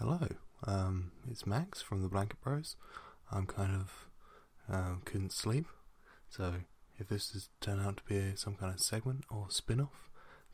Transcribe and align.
Hello, 0.00 0.28
um, 0.64 1.10
it's 1.28 1.44
Max 1.44 1.82
from 1.82 2.02
the 2.02 2.08
Blanket 2.08 2.40
Bros. 2.40 2.76
I'm 3.32 3.46
kind 3.46 3.74
of 3.74 4.06
um, 4.72 5.02
couldn't 5.04 5.32
sleep, 5.32 5.66
so 6.30 6.54
if 7.00 7.08
this 7.08 7.34
is 7.34 7.48
turn 7.60 7.80
out 7.80 7.96
to 7.96 8.02
be 8.04 8.36
some 8.36 8.54
kind 8.54 8.72
of 8.72 8.78
segment 8.78 9.24
or 9.28 9.46
spin-off, 9.48 10.08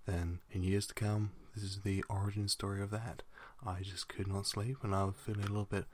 then 0.07 0.39
in 0.51 0.63
years 0.63 0.87
to 0.87 0.95
come, 0.95 1.33
this 1.55 1.63
is 1.63 1.81
the 1.85 2.03
origin 2.09 2.49
story 2.49 2.81
of 2.81 2.91
that. 2.93 3.23
I 3.67 3.83
just 3.83 4.09
could 4.09 4.27
not 4.27 4.47
sleep, 4.47 4.79
and 4.83 4.95
I 4.95 5.05
was 5.05 5.17
feeling 5.23 5.45
a 5.45 5.49
little 5.49 5.67
bit 5.67 5.85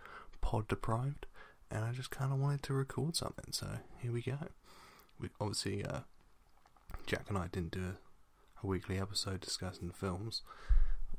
pod 0.41 0.69
deprived, 0.69 1.27
and 1.73 1.85
I 1.85 1.91
just 1.91 2.12
kind 2.12 2.32
of 2.32 2.39
wanted 2.39 2.62
to 2.62 2.73
record 2.73 3.17
something. 3.17 3.51
So 3.51 3.67
here 3.98 4.12
we 4.12 4.23
go. 4.23 4.39
We 5.19 5.30
obviously 5.41 5.85
uh, 5.85 6.03
Jack 7.05 7.25
and 7.29 7.37
I 7.37 7.48
didn't 7.48 7.73
do 7.73 7.80
a, 7.80 8.64
a 8.64 8.67
weekly 8.69 9.01
episode 9.01 9.41
discussing 9.41 9.91
films 9.91 10.43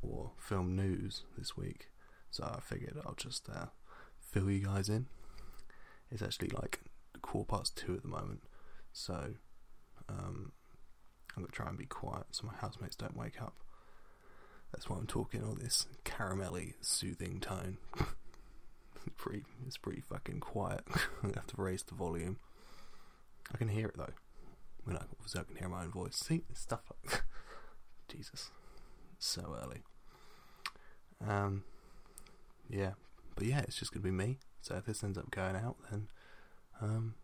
or 0.01 0.31
film 0.37 0.77
news 0.77 1.23
this 1.37 1.57
week, 1.57 1.89
so 2.31 2.43
I 2.43 2.59
figured 2.59 2.97
I'll 3.05 3.13
just 3.13 3.47
uh, 3.49 3.67
fill 4.19 4.49
you 4.49 4.65
guys 4.65 4.89
in. 4.89 5.07
It's 6.09 6.21
actually 6.21 6.49
like 6.49 6.79
quarter 7.21 7.47
past 7.47 7.77
two 7.77 7.93
at 7.93 8.01
the 8.01 8.07
moment, 8.07 8.41
so 8.91 9.33
um, 10.09 10.51
I'm 11.35 11.43
gonna 11.43 11.51
try 11.51 11.67
and 11.69 11.77
be 11.77 11.85
quiet 11.85 12.25
so 12.31 12.47
my 12.47 12.53
housemates 12.59 12.95
don't 12.95 13.15
wake 13.15 13.41
up. 13.41 13.55
That's 14.71 14.89
why 14.89 14.97
I'm 14.97 15.07
talking 15.07 15.43
all 15.43 15.55
this 15.55 15.85
caramelly, 16.05 16.73
soothing 16.81 17.39
tone. 17.41 17.77
it's 17.99 19.15
pretty, 19.17 19.43
it's 19.67 19.77
pretty 19.77 20.01
fucking 20.01 20.39
quiet. 20.39 20.81
I 21.23 21.27
have 21.35 21.47
to 21.47 21.61
raise 21.61 21.83
the 21.83 21.95
volume. 21.95 22.37
I 23.53 23.57
can 23.57 23.67
hear 23.67 23.87
it 23.87 23.97
though. 23.97 24.13
When 24.85 24.95
I, 24.95 25.01
obviously 25.17 25.41
I 25.41 25.43
can 25.43 25.55
hear 25.57 25.69
my 25.69 25.83
own 25.83 25.91
voice. 25.91 26.15
See 26.15 26.41
this 26.49 26.59
stuff 26.59 26.91
Jesus, 28.07 28.49
so 29.19 29.55
early. 29.63 29.83
Um, 31.25 31.63
yeah, 32.71 32.91
but 33.35 33.45
yeah, 33.45 33.59
it's 33.59 33.77
just 33.77 33.93
gonna 33.93 34.03
be 34.03 34.11
me. 34.11 34.39
So 34.61 34.75
if 34.75 34.85
this 34.85 35.03
ends 35.03 35.17
up 35.17 35.31
going 35.31 35.55
out, 35.55 35.77
then 35.89 36.07
um, 36.81 37.15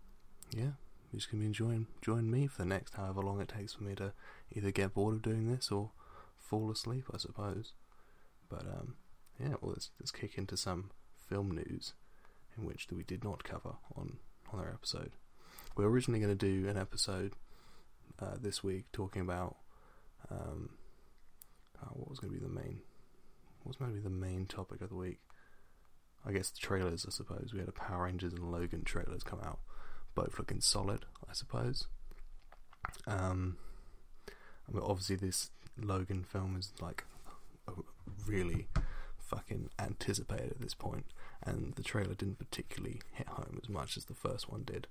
yeah, 0.52 0.74
you're 1.12 1.20
just 1.20 1.32
gonna 1.32 1.42
be 1.42 1.48
enjoying 1.48 1.88
enjoying 2.02 2.30
me 2.30 2.48
for 2.48 2.64
the 2.64 2.68
next 2.68 2.96
however 2.96 3.22
long 3.22 3.42
it 3.42 3.48
takes 3.48 3.74
for 3.74 3.84
me 3.84 3.96
to 3.96 4.14
either 4.52 4.72
get 4.72 4.94
bored 4.94 5.16
of 5.16 5.22
doing 5.22 5.50
this 5.50 5.72
or 5.72 5.92
fall 6.38 6.72
asleep, 6.72 7.06
I 7.14 7.18
suppose. 7.18 7.74
But 8.50 8.62
um, 8.62 8.96
yeah, 9.40 9.56
well, 9.62 9.72
let's 9.72 9.92
let's 10.00 10.12
kick 10.12 10.38
into 10.38 10.58
some 10.58 10.92
film 11.30 11.52
news, 11.52 11.94
in 12.58 12.66
which 12.66 12.88
we 12.92 13.04
did 13.04 13.24
not 13.24 13.44
cover 13.44 13.76
on 13.96 14.18
on 14.52 14.60
our 14.60 14.70
episode. 14.70 15.12
We 15.76 15.84
were 15.84 15.92
originally 15.92 16.20
going 16.20 16.36
to 16.36 16.46
do 16.46 16.68
an 16.68 16.78
episode 16.78 17.34
uh, 18.20 18.36
this 18.42 18.64
week 18.64 18.86
talking 18.92 19.22
about 19.22 19.58
um, 20.32 20.72
uh, 21.82 21.90
what 21.94 22.10
was 22.10 22.20
going 22.20 22.34
to 22.34 22.40
be 22.40 22.44
the 22.44 22.52
main 22.52 22.82
what 23.64 23.70
was 23.70 23.76
going 23.76 23.92
to 23.92 23.98
be 23.98 24.04
the 24.04 24.10
main 24.10 24.46
topic 24.46 24.82
of 24.82 24.90
the 24.90 24.96
week. 24.96 25.20
I 26.28 26.34
guess 26.34 26.50
the 26.50 26.60
trailers. 26.60 27.06
I 27.08 27.12
suppose 27.12 27.52
we 27.54 27.60
had 27.60 27.70
a 27.70 27.72
Power 27.72 28.04
Rangers 28.04 28.34
and 28.34 28.52
Logan 28.52 28.84
trailers 28.84 29.24
come 29.24 29.40
out, 29.40 29.60
both 30.14 30.38
looking 30.38 30.60
solid. 30.62 31.06
I 31.30 31.34
suppose. 31.34 31.88
Um, 33.06 33.58
I 34.68 34.74
mean, 34.74 34.84
obviously 34.86 35.16
this 35.16 35.52
Logan 35.80 36.24
film 36.24 36.58
is 36.58 36.74
like 36.82 37.06
really 38.26 38.68
fucking 39.18 39.70
anticipated 39.80 40.52
at 40.52 40.62
this 40.62 40.74
point, 40.74 41.06
and 41.44 41.74
the 41.76 41.84
trailer 41.84 42.14
didn't 42.14 42.40
particularly 42.40 43.02
hit 43.14 43.28
home 43.28 43.60
as 43.62 43.70
much 43.70 43.98
as 43.98 44.06
the 44.06 44.14
first 44.14 44.50
one 44.50 44.64
did. 44.64 44.88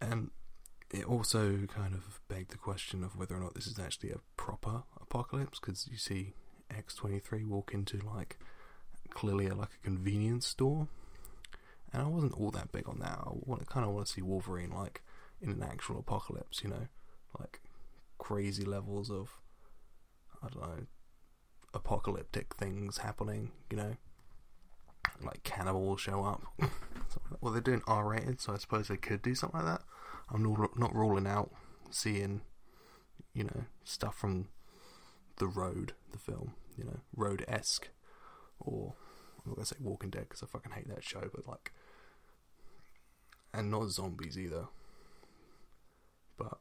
And 0.00 0.30
it 0.90 1.04
also 1.04 1.66
kind 1.66 1.94
of 1.94 2.20
begged 2.28 2.50
the 2.50 2.56
question 2.56 3.04
of 3.04 3.16
whether 3.16 3.36
or 3.36 3.40
not 3.40 3.54
this 3.54 3.66
is 3.66 3.78
actually 3.78 4.10
a 4.10 4.20
proper 4.36 4.82
apocalypse, 5.00 5.60
because 5.60 5.88
you 5.90 5.98
see 5.98 6.34
X23 6.72 7.46
walk 7.46 7.72
into 7.74 7.98
like 7.98 8.38
clearly 9.10 9.48
like 9.48 9.70
a 9.74 9.84
convenience 9.84 10.46
store, 10.46 10.88
and 11.92 12.02
I 12.02 12.06
wasn't 12.06 12.34
all 12.34 12.50
that 12.52 12.72
big 12.72 12.88
on 12.88 12.98
that. 13.00 13.18
I 13.18 13.64
kind 13.64 13.86
of 13.86 13.92
want 13.92 14.06
to 14.06 14.12
see 14.12 14.22
Wolverine 14.22 14.70
like 14.70 15.02
in 15.40 15.50
an 15.50 15.62
actual 15.62 15.98
apocalypse, 15.98 16.62
you 16.62 16.70
know, 16.70 16.88
like 17.38 17.60
crazy 18.18 18.64
levels 18.64 19.10
of 19.10 19.40
I 20.42 20.48
don't 20.48 20.62
know 20.62 20.86
apocalyptic 21.74 22.54
things 22.56 22.98
happening, 22.98 23.52
you 23.70 23.76
know, 23.76 23.96
like 25.22 25.42
cannibals 25.42 26.00
show 26.00 26.24
up. 26.24 26.42
well, 27.40 27.52
they're 27.52 27.60
doing 27.60 27.82
R 27.86 28.08
rated, 28.08 28.40
so 28.40 28.52
I 28.52 28.58
suppose 28.58 28.88
they 28.88 28.96
could 28.96 29.22
do 29.22 29.34
something 29.34 29.60
like 29.60 29.78
that. 29.78 29.82
I'm 30.30 30.42
not 30.42 30.78
not 30.78 30.94
ruling 30.94 31.26
out 31.26 31.50
seeing, 31.90 32.42
you 33.32 33.44
know, 33.44 33.64
stuff 33.84 34.16
from 34.16 34.48
the 35.38 35.46
Road, 35.46 35.94
the 36.12 36.18
film, 36.18 36.54
you 36.76 36.84
know, 36.84 37.00
Road 37.16 37.44
esque, 37.48 37.88
or 38.60 38.94
I'm 39.38 39.50
not 39.50 39.56
gonna 39.56 39.66
say 39.66 39.76
Walking 39.80 40.10
Dead 40.10 40.26
because 40.28 40.42
I 40.42 40.46
fucking 40.46 40.72
hate 40.72 40.88
that 40.88 41.04
show, 41.04 41.28
but 41.34 41.46
like, 41.46 41.72
and 43.52 43.70
not 43.70 43.90
zombies 43.90 44.38
either. 44.38 44.66
But 46.36 46.58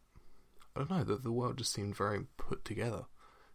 I 0.75 0.79
don't 0.79 0.91
know. 0.91 1.03
The 1.03 1.15
the 1.17 1.31
world 1.31 1.57
just 1.57 1.73
seemed 1.73 1.95
very 1.95 2.25
put 2.37 2.63
together. 2.65 3.05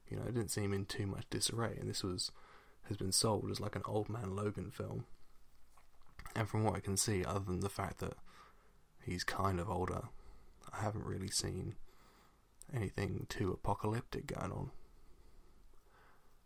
You 0.08 0.18
know, 0.18 0.24
it 0.24 0.34
didn't 0.34 0.50
seem 0.50 0.72
in 0.72 0.84
too 0.84 1.06
much 1.06 1.24
disarray, 1.30 1.76
and 1.80 1.88
this 1.88 2.02
was 2.02 2.30
has 2.88 2.96
been 2.96 3.12
sold 3.12 3.50
as 3.50 3.60
like 3.60 3.76
an 3.76 3.82
old 3.86 4.08
man 4.08 4.34
Logan 4.34 4.70
film. 4.70 5.04
And 6.34 6.48
from 6.48 6.64
what 6.64 6.74
I 6.74 6.80
can 6.80 6.96
see, 6.96 7.24
other 7.24 7.44
than 7.44 7.60
the 7.60 7.68
fact 7.68 7.98
that 7.98 8.14
he's 9.04 9.24
kind 9.24 9.60
of 9.60 9.70
older, 9.70 10.02
I 10.72 10.82
haven't 10.82 11.04
really 11.04 11.28
seen 11.28 11.74
anything 12.74 13.26
too 13.28 13.52
apocalyptic 13.52 14.26
going 14.26 14.52
on. 14.52 14.70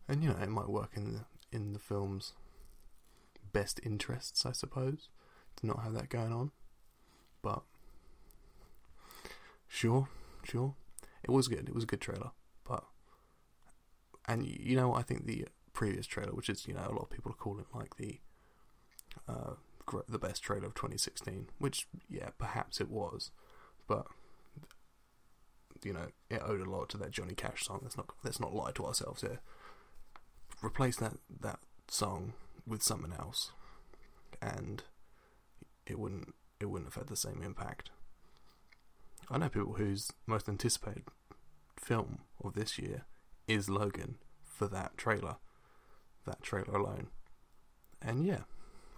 And 0.08 0.22
you 0.22 0.30
know, 0.30 0.38
it 0.40 0.48
might 0.48 0.68
work 0.68 0.92
in 0.94 1.12
the 1.12 1.24
in 1.52 1.72
the 1.72 1.78
film's 1.78 2.32
best 3.52 3.80
interests, 3.82 4.44
I 4.44 4.52
suppose, 4.52 5.08
to 5.56 5.66
not 5.66 5.82
have 5.82 5.94
that 5.94 6.08
going 6.08 6.32
on. 6.32 6.50
But 7.42 7.62
sure, 9.68 10.08
sure, 10.44 10.74
it 11.22 11.30
was 11.30 11.48
good. 11.48 11.68
It 11.68 11.74
was 11.74 11.84
a 11.84 11.86
good 11.86 12.00
trailer, 12.00 12.30
but 12.68 12.84
and 14.26 14.46
you 14.46 14.76
know, 14.76 14.94
I 14.94 15.02
think 15.02 15.26
the 15.26 15.46
previous 15.72 16.06
trailer, 16.06 16.32
which 16.32 16.48
is 16.48 16.66
you 16.66 16.74
know 16.74 16.86
a 16.88 16.92
lot 16.92 17.02
of 17.02 17.10
people 17.10 17.32
are 17.32 17.36
calling 17.36 17.66
like 17.74 17.96
the 17.96 18.20
uh, 19.28 19.54
the 20.08 20.18
best 20.18 20.42
trailer 20.42 20.66
of 20.66 20.74
2016, 20.74 21.48
which 21.58 21.86
yeah, 22.08 22.30
perhaps 22.38 22.80
it 22.80 22.90
was, 22.90 23.30
but 23.86 24.06
you 25.84 25.92
know 25.92 26.08
it 26.30 26.42
owed 26.44 26.60
a 26.60 26.70
lot 26.70 26.88
to 26.90 26.96
that 26.98 27.10
Johnny 27.10 27.34
Cash 27.34 27.64
song. 27.64 27.80
Let's 27.82 27.96
not 27.96 28.10
let's 28.24 28.40
not 28.40 28.54
lie 28.54 28.72
to 28.72 28.84
ourselves 28.84 29.22
here. 29.22 29.40
Replace 30.62 30.96
that 30.96 31.14
that 31.40 31.58
song 31.88 32.32
with 32.66 32.82
something 32.82 33.12
else, 33.12 33.52
and 34.40 34.82
it 35.86 35.98
wouldn't 35.98 36.34
it 36.60 36.66
wouldn't 36.66 36.92
have 36.92 37.02
had 37.02 37.08
the 37.08 37.16
same 37.16 37.42
impact. 37.42 37.90
I 39.30 39.38
know 39.38 39.48
people 39.48 39.74
whose 39.74 40.10
most 40.26 40.48
anticipated 40.48 41.04
film 41.76 42.20
of 42.42 42.54
this 42.54 42.78
year 42.78 43.04
is 43.46 43.68
Logan 43.68 44.16
for 44.42 44.66
that 44.68 44.96
trailer, 44.96 45.36
that 46.26 46.42
trailer 46.42 46.74
alone, 46.74 47.08
and 48.00 48.24
yeah, 48.26 48.42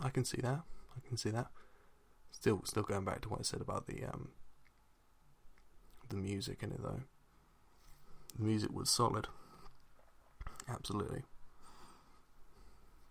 I 0.01 0.11
can 0.11 0.25
see 0.25 0.41
that. 0.43 0.61
I 0.97 1.07
can 1.07 1.17
see 1.17 1.31
that. 1.31 1.49
Still, 2.31 2.63
still 2.65 2.83
going 2.83 3.05
back 3.05 3.21
to 3.23 3.29
what 3.29 3.41
I 3.41 3.43
said 3.43 3.61
about 3.61 3.87
the 3.87 4.05
um, 4.05 4.29
the 6.09 6.17
music 6.17 6.63
in 6.63 6.71
it 6.71 6.83
though. 6.83 7.03
The 8.37 8.45
music 8.45 8.73
was 8.73 8.91
solid, 8.91 9.27
absolutely. 10.69 11.23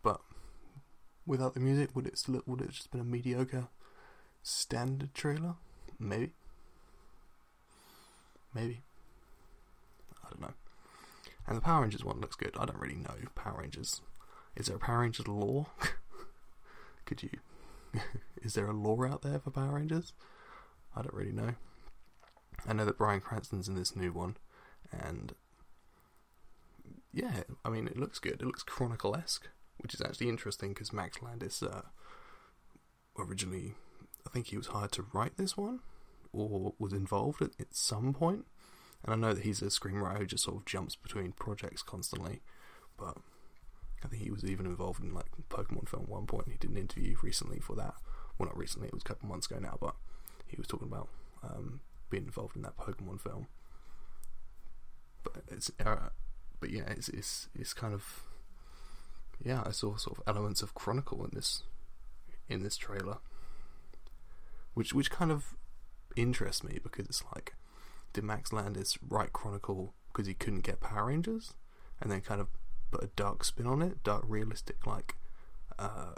But 0.02 0.22
without 1.28 1.54
the 1.54 1.60
music, 1.60 1.96
would 1.96 2.08
it 2.08 2.18
still 2.18 2.42
would 2.48 2.62
it 2.62 2.72
just 2.72 2.90
been 2.90 3.02
a 3.02 3.04
mediocre 3.04 3.68
standard 4.42 5.14
trailer? 5.14 5.56
Maybe. 6.00 6.32
Maybe. 8.54 8.82
I 10.26 10.30
don't 10.30 10.42
know. 10.42 10.54
And 11.46 11.58
the 11.58 11.62
Power 11.62 11.82
Rangers 11.82 12.04
one 12.04 12.20
looks 12.20 12.36
good. 12.36 12.56
I 12.58 12.66
don't 12.66 12.80
really 12.80 12.96
know 12.96 13.16
Power 13.36 13.60
Rangers. 13.60 14.02
Is 14.56 14.68
there 14.68 14.78
a 14.78 14.80
Power 14.80 15.02
Rangers 15.02 15.28
lore? 15.28 15.68
Could 17.06 17.24
you? 17.24 17.30
is 18.42 18.54
there 18.54 18.68
a 18.68 18.74
lore 18.74 19.08
out 19.08 19.22
there 19.22 19.40
for 19.40 19.52
Power 19.52 19.76
Rangers? 19.76 20.14
I 20.96 21.02
don't 21.02 21.14
really 21.14 21.32
know. 21.32 21.54
I 22.68 22.74
know 22.74 22.86
that 22.86 22.98
Bryan 22.98 23.22
Cranston's 23.22 23.68
in 23.68 23.76
this 23.76 23.96
new 23.96 24.12
one, 24.12 24.38
and 24.92 25.34
yeah, 27.14 27.44
I 27.64 27.70
mean 27.70 27.88
it 27.88 27.98
looks 27.98 28.20
good. 28.20 28.42
It 28.42 28.46
looks 28.46 28.64
Chronicle 28.64 29.16
esque, 29.16 29.48
which 29.88 29.94
is 29.94 30.02
actually 30.02 30.28
interesting 30.28 30.74
because 30.74 30.92
Max 30.92 31.22
Landis 31.22 31.64
uh, 31.64 31.84
originally, 33.18 33.76
I 34.26 34.30
think 34.30 34.48
he 34.48 34.58
was 34.58 34.68
hired 34.68 34.92
to 34.94 35.06
write 35.14 35.38
this 35.38 35.56
one, 35.56 35.80
or 36.34 36.74
was 36.78 36.92
involved 36.92 37.42
at, 37.42 37.52
at 37.58 37.74
some 37.74 38.14
point. 38.14 38.46
And 39.06 39.14
I 39.14 39.16
know 39.16 39.34
that 39.34 39.46
he's 39.46 39.62
a 39.62 39.68
screenwriter 39.68 40.18
who 40.18 40.26
just 40.26 40.44
sort 40.44 40.58
of 40.58 40.66
jumps 40.66 40.98
between 40.98 41.32
projects 41.32 41.84
constantly, 41.84 42.42
but 42.98 43.16
I 44.04 44.10
think 44.10 44.24
he 44.24 44.30
was 44.30 44.44
even 44.44 44.66
involved 44.66 45.02
in 45.02 45.14
like 45.14 45.28
Pokemon 45.50 45.88
film 45.88 46.04
at 46.04 46.10
one 46.10 46.26
point. 46.26 46.50
He 46.52 46.58
did 46.58 46.72
an 46.72 46.78
interview 46.78 47.16
recently 47.24 47.60
for 47.60 47.78
that. 47.78 47.94
Well, 48.38 48.48
not 48.48 48.58
recently; 48.58 48.90
it 48.90 48.94
was 48.94 49.04
a 49.04 49.08
couple 49.08 49.30
months 49.30 49.50
ago 49.50 49.58
now. 49.62 49.78
But 49.80 49.96
he 50.48 50.58
was 50.58 50.68
talking 50.68 50.90
about 50.90 51.08
um, 51.42 51.80
being 52.10 52.26
involved 52.26 52.58
in 52.58 52.62
that 52.64 52.76
Pokemon 52.76 53.22
film. 53.22 53.48
But 55.24 55.44
it's, 55.50 55.72
uh, 55.80 56.10
but 56.60 56.72
yeah, 56.72 56.90
it's 56.90 57.08
it's 57.08 57.48
it's 57.56 57.74
kind 57.74 57.94
of 57.94 58.28
yeah, 59.44 59.64
I 59.66 59.72
saw 59.72 59.96
sort 59.96 60.18
of 60.18 60.24
elements 60.28 60.62
of 60.62 60.74
Chronicle 60.74 61.24
in 61.24 61.32
this 61.34 61.64
in 62.50 62.64
this 62.64 62.78
trailer, 62.78 63.18
which 64.74 64.94
which 64.94 65.12
kind 65.12 65.32
of 65.32 65.54
interests 66.16 66.64
me 66.64 66.80
because 66.82 67.06
it's 67.06 67.24
like, 67.34 67.54
did 68.14 68.24
Max 68.24 68.52
Landis 68.52 68.98
write 69.08 69.34
Chronicle 69.34 69.94
because 70.12 70.28
he 70.28 70.34
couldn't 70.34 70.62
get 70.62 70.80
Power 70.80 71.06
Rangers, 71.06 71.54
and 72.02 72.12
then 72.12 72.22
kind 72.22 72.42
of 72.42 72.48
put 72.92 73.04
a 73.04 73.10
dark 73.16 73.44
spin 73.44 73.68
on 73.68 73.82
it, 73.82 74.04
dark 74.04 74.24
realistic 74.28 74.88
like, 74.88 75.16
uh, 75.78 76.14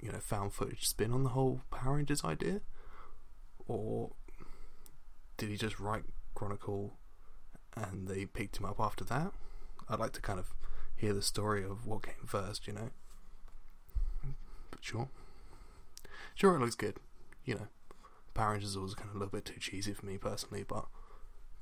you 0.00 0.10
know, 0.10 0.18
found 0.18 0.52
footage 0.52 0.88
spin 0.88 1.12
on 1.12 1.22
the 1.22 1.30
whole 1.30 1.60
Power 1.70 1.96
Rangers 1.96 2.24
idea, 2.24 2.60
or 3.66 4.12
did 5.36 5.48
he 5.48 5.56
just 5.56 5.78
write 5.78 6.04
Chronicle 6.34 6.94
and 7.76 8.08
they 8.08 8.26
picked 8.26 8.58
him 8.58 8.64
up 8.64 8.80
after 8.80 9.04
that? 9.04 9.32
I'd 9.88 10.00
like 10.00 10.12
to 10.12 10.20
kind 10.20 10.38
of 10.38 10.52
hear 10.98 11.14
the 11.14 11.22
story 11.22 11.64
of 11.64 11.86
what 11.86 12.02
came 12.02 12.26
first, 12.26 12.66
you 12.66 12.72
know. 12.72 12.90
But 14.70 14.84
sure. 14.84 15.08
Sure, 16.34 16.56
it 16.56 16.60
looks 16.60 16.74
good. 16.74 16.96
You 17.44 17.54
know, 17.54 17.68
Power 18.34 18.52
Rangers 18.52 18.76
was 18.76 18.94
kind 18.94 19.08
of 19.08 19.16
a 19.16 19.18
little 19.18 19.32
bit 19.32 19.44
too 19.44 19.60
cheesy 19.60 19.92
for 19.92 20.04
me 20.04 20.18
personally, 20.18 20.64
but 20.66 20.86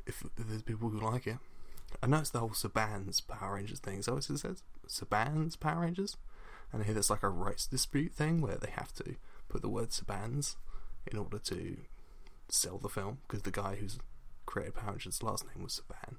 if, 0.06 0.24
if 0.36 0.48
there's 0.48 0.62
people 0.62 0.88
who 0.88 0.98
like 0.98 1.26
it. 1.26 1.36
I 2.02 2.06
know 2.06 2.18
it's 2.18 2.30
the 2.30 2.40
whole 2.40 2.50
Saban's 2.50 3.20
Power 3.20 3.54
Rangers 3.54 3.78
thing. 3.78 4.02
So 4.02 4.16
it 4.16 4.24
says 4.24 4.62
Saban's 4.88 5.56
Power 5.56 5.82
Rangers, 5.82 6.16
and 6.72 6.82
I 6.82 6.84
hear 6.84 6.94
there's 6.94 7.10
like 7.10 7.22
a 7.22 7.28
rights 7.28 7.66
dispute 7.66 8.12
thing 8.12 8.40
where 8.40 8.56
they 8.56 8.70
have 8.70 8.92
to 8.94 9.16
put 9.48 9.62
the 9.62 9.68
word 9.68 9.90
Saban's 9.90 10.56
in 11.10 11.18
order 11.18 11.38
to 11.38 11.76
sell 12.48 12.78
the 12.78 12.88
film 12.88 13.18
because 13.26 13.42
the 13.42 13.50
guy 13.50 13.76
who's 13.76 13.98
created 14.46 14.74
Power 14.74 14.92
Rangers' 14.92 15.22
last 15.22 15.46
name 15.46 15.62
was 15.62 15.80
Saban, 15.80 16.16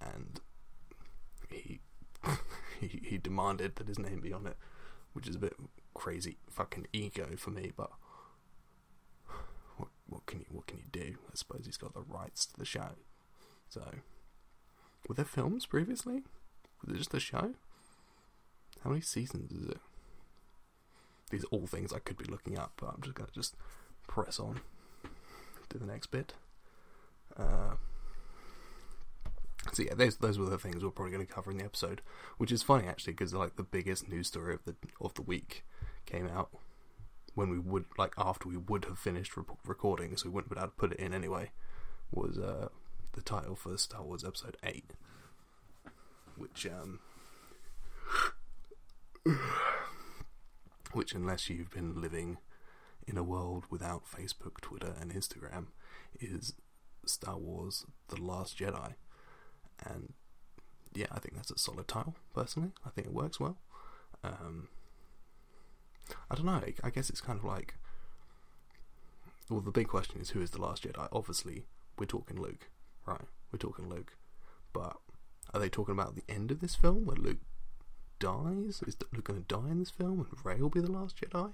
and 0.00 0.40
he, 2.80 3.18
demanded 3.18 3.76
that 3.76 3.88
his 3.88 3.98
name 3.98 4.20
be 4.20 4.32
on 4.32 4.46
it, 4.46 4.56
which 5.12 5.28
is 5.28 5.36
a 5.36 5.40
bit 5.40 5.54
crazy 5.94 6.36
fucking 6.50 6.86
ego 6.92 7.28
for 7.36 7.50
me. 7.50 7.72
But 7.76 7.90
what 9.76 9.88
what 10.06 10.26
can 10.26 10.40
you 10.40 10.46
what 10.50 10.66
can 10.66 10.78
you 10.78 10.84
do? 10.90 11.16
I 11.28 11.34
suppose 11.34 11.62
he's 11.66 11.76
got 11.76 11.94
the 11.94 12.02
rights 12.02 12.46
to 12.46 12.56
the 12.58 12.64
show. 12.64 12.90
So, 13.68 13.82
were 15.08 15.14
there 15.14 15.24
films 15.24 15.66
previously? 15.66 16.22
Was 16.84 16.94
it 16.94 16.98
just 16.98 17.14
a 17.14 17.20
show? 17.20 17.54
How 18.82 18.90
many 18.90 19.00
seasons 19.00 19.52
is 19.52 19.68
it? 19.68 19.80
These 21.30 21.44
are 21.44 21.48
all 21.50 21.66
things 21.66 21.92
I 21.92 21.98
could 21.98 22.16
be 22.16 22.24
looking 22.24 22.58
up, 22.58 22.72
but 22.76 22.94
I'm 22.94 23.02
just 23.02 23.14
gonna 23.14 23.30
just 23.34 23.56
press 24.06 24.38
on 24.38 24.60
to 25.70 25.78
the 25.78 25.86
next 25.86 26.08
bit. 26.08 26.34
Uh, 27.36 27.74
so 29.72 29.82
yeah, 29.82 29.94
those 29.94 30.16
those 30.16 30.38
were 30.38 30.48
the 30.48 30.58
things 30.58 30.82
we're 30.82 30.90
probably 30.90 31.12
going 31.12 31.26
to 31.26 31.32
cover 31.32 31.50
in 31.50 31.58
the 31.58 31.64
episode, 31.64 32.02
which 32.38 32.52
is 32.52 32.62
funny 32.62 32.86
actually 32.86 33.12
because 33.12 33.34
like 33.34 33.56
the 33.56 33.62
biggest 33.62 34.08
news 34.08 34.28
story 34.28 34.54
of 34.54 34.64
the 34.64 34.74
of 35.00 35.14
the 35.14 35.22
week 35.22 35.64
came 36.04 36.28
out 36.28 36.50
when 37.34 37.50
we 37.50 37.58
would 37.58 37.84
like 37.98 38.14
after 38.16 38.48
we 38.48 38.56
would 38.56 38.84
have 38.86 38.98
finished 38.98 39.36
re- 39.36 39.44
recording, 39.66 40.16
so 40.16 40.28
we 40.28 40.34
wouldn't 40.34 40.52
be 40.52 40.58
able 40.58 40.68
to 40.68 40.74
put 40.74 40.92
it 40.92 40.98
in 40.98 41.12
anyway. 41.12 41.50
Was 42.10 42.38
uh, 42.38 42.68
the 43.12 43.22
title 43.22 43.56
for 43.56 43.76
Star 43.76 44.02
Wars 44.02 44.24
Episode 44.24 44.56
Eight, 44.62 44.92
which 46.36 46.66
um, 46.66 47.00
which 50.92 51.12
unless 51.12 51.50
you've 51.50 51.70
been 51.70 52.00
living 52.00 52.38
in 53.06 53.16
a 53.16 53.22
world 53.22 53.64
without 53.70 54.04
Facebook, 54.04 54.60
Twitter, 54.60 54.94
and 55.00 55.12
Instagram, 55.12 55.66
is 56.20 56.54
Star 57.04 57.36
Wars: 57.36 57.84
The 58.08 58.20
Last 58.20 58.58
Jedi 58.58 58.94
and 59.84 60.12
yeah, 60.94 61.06
I 61.12 61.18
think 61.18 61.36
that's 61.36 61.50
a 61.50 61.58
solid 61.58 61.88
title. 61.88 62.14
Personally, 62.34 62.70
I 62.84 62.90
think 62.90 63.06
it 63.08 63.12
works 63.12 63.38
well. 63.38 63.58
Um, 64.24 64.68
I 66.30 66.34
don't 66.34 66.46
know. 66.46 66.62
I 66.82 66.90
guess 66.90 67.10
it's 67.10 67.20
kind 67.20 67.38
of 67.38 67.44
like, 67.44 67.74
well, 69.50 69.60
the 69.60 69.70
big 69.70 69.88
question 69.88 70.20
is 70.20 70.30
who 70.30 70.40
is 70.40 70.50
the 70.50 70.60
last 70.60 70.84
Jedi? 70.84 71.08
Obviously, 71.12 71.64
we're 71.98 72.06
talking 72.06 72.40
Luke, 72.40 72.68
right? 73.04 73.20
We're 73.52 73.58
talking 73.58 73.88
Luke, 73.88 74.16
but 74.72 74.96
are 75.52 75.60
they 75.60 75.68
talking 75.68 75.92
about 75.92 76.16
the 76.16 76.24
end 76.28 76.50
of 76.50 76.60
this 76.60 76.74
film 76.74 77.06
where 77.06 77.16
Luke 77.16 77.38
dies? 78.18 78.82
Is 78.86 78.96
Luke 79.12 79.24
going 79.24 79.44
to 79.44 79.54
die 79.54 79.70
in 79.70 79.78
this 79.78 79.90
film 79.90 80.26
and 80.30 80.44
Rey 80.44 80.60
will 80.60 80.70
be 80.70 80.80
the 80.80 80.90
last 80.90 81.20
Jedi, 81.20 81.52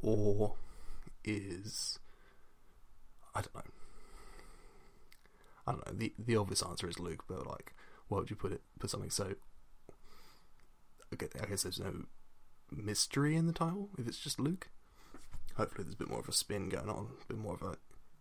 or 0.00 0.54
is 1.24 1.98
I 3.34 3.40
don't 3.40 3.54
know. 3.54 3.70
I 5.66 5.72
don't 5.72 5.86
know. 5.86 5.92
The 5.98 6.12
the 6.18 6.36
obvious 6.36 6.62
answer 6.62 6.88
is 6.88 6.98
Luke, 6.98 7.24
but 7.28 7.46
like, 7.46 7.74
why 8.08 8.18
would 8.18 8.30
you 8.30 8.36
put 8.36 8.52
it 8.52 8.62
put 8.78 8.90
something 8.90 9.10
so? 9.10 9.34
I 11.12 11.46
guess 11.46 11.62
there's 11.62 11.78
no 11.78 12.06
mystery 12.72 13.36
in 13.36 13.46
the 13.46 13.52
title 13.52 13.90
if 13.98 14.08
it's 14.08 14.18
just 14.18 14.40
Luke. 14.40 14.68
Hopefully, 15.56 15.84
there's 15.84 15.94
a 15.94 15.98
bit 15.98 16.10
more 16.10 16.18
of 16.18 16.28
a 16.28 16.32
spin 16.32 16.68
going 16.68 16.88
on, 16.88 17.08
a 17.22 17.26
bit 17.28 17.38
more 17.38 17.54
of 17.54 17.62
a 17.62 17.76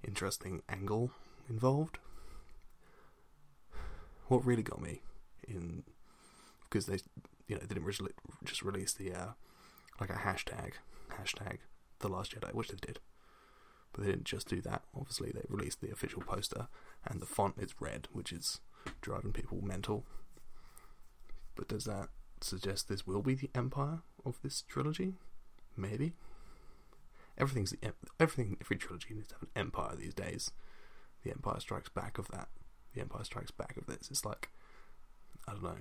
interesting 0.08 0.62
angle 0.70 1.12
involved. 1.50 1.98
What 4.28 4.46
really 4.46 4.64
got 4.64 4.82
me 4.82 5.02
in 5.48 5.84
because 6.64 6.86
they, 6.86 7.00
you 7.48 7.56
know, 7.56 7.62
they 7.62 7.68
didn't 7.68 7.84
really 7.84 8.12
just 8.44 8.62
release 8.62 8.94
the 8.94 9.14
uh, 9.14 9.28
like 10.00 10.10
a 10.10 10.14
hashtag 10.14 10.74
hashtag 11.20 11.58
the 12.00 12.08
Last 12.10 12.36
Jedi, 12.36 12.54
which 12.54 12.70
they 12.70 12.78
did, 12.80 13.00
but 13.94 14.04
they 14.04 14.12
didn't 14.12 14.26
just 14.26 14.48
do 14.50 14.62
that. 14.62 14.82
Obviously, 14.96 15.32
they 15.32 15.44
released 15.48 15.82
the 15.82 15.92
official 15.92 16.22
poster 16.22 16.68
and 17.06 17.22
the 17.22 17.26
font 17.26 17.56
is 17.60 17.76
red, 17.80 18.08
which 18.12 18.32
is 18.32 18.60
driving 19.02 19.32
people 19.32 19.62
mental. 19.64 20.06
But 21.56 21.68
does 21.68 21.86
that 21.86 22.10
suggest 22.42 22.90
this 22.90 23.08
will 23.08 23.22
be 23.22 23.36
the 23.36 23.52
empire 23.56 24.00
of 24.26 24.40
this 24.42 24.64
trilogy? 24.68 25.14
Maybe. 25.78 26.14
Everything's 27.38 27.72
the 27.72 27.94
everything. 28.20 28.58
Every 28.62 28.78
trilogy 28.78 29.14
needs 29.14 29.28
to 29.30 29.36
have 29.36 29.44
an 29.44 29.50
empire 29.56 29.96
these 29.96 30.14
days. 30.14 30.52
The 31.24 31.32
Empire 31.32 31.60
Strikes 31.60 31.90
Back 31.90 32.18
of 32.18 32.28
that. 32.30 32.50
The 32.94 33.02
Empire 33.02 33.24
Strikes 33.24 33.52
Back 33.52 33.78
of 33.78 33.88
this. 33.88 34.10
It's 34.12 34.26
like 34.26 34.50
I 35.48 35.54
don't 35.54 35.64
know. 35.64 35.78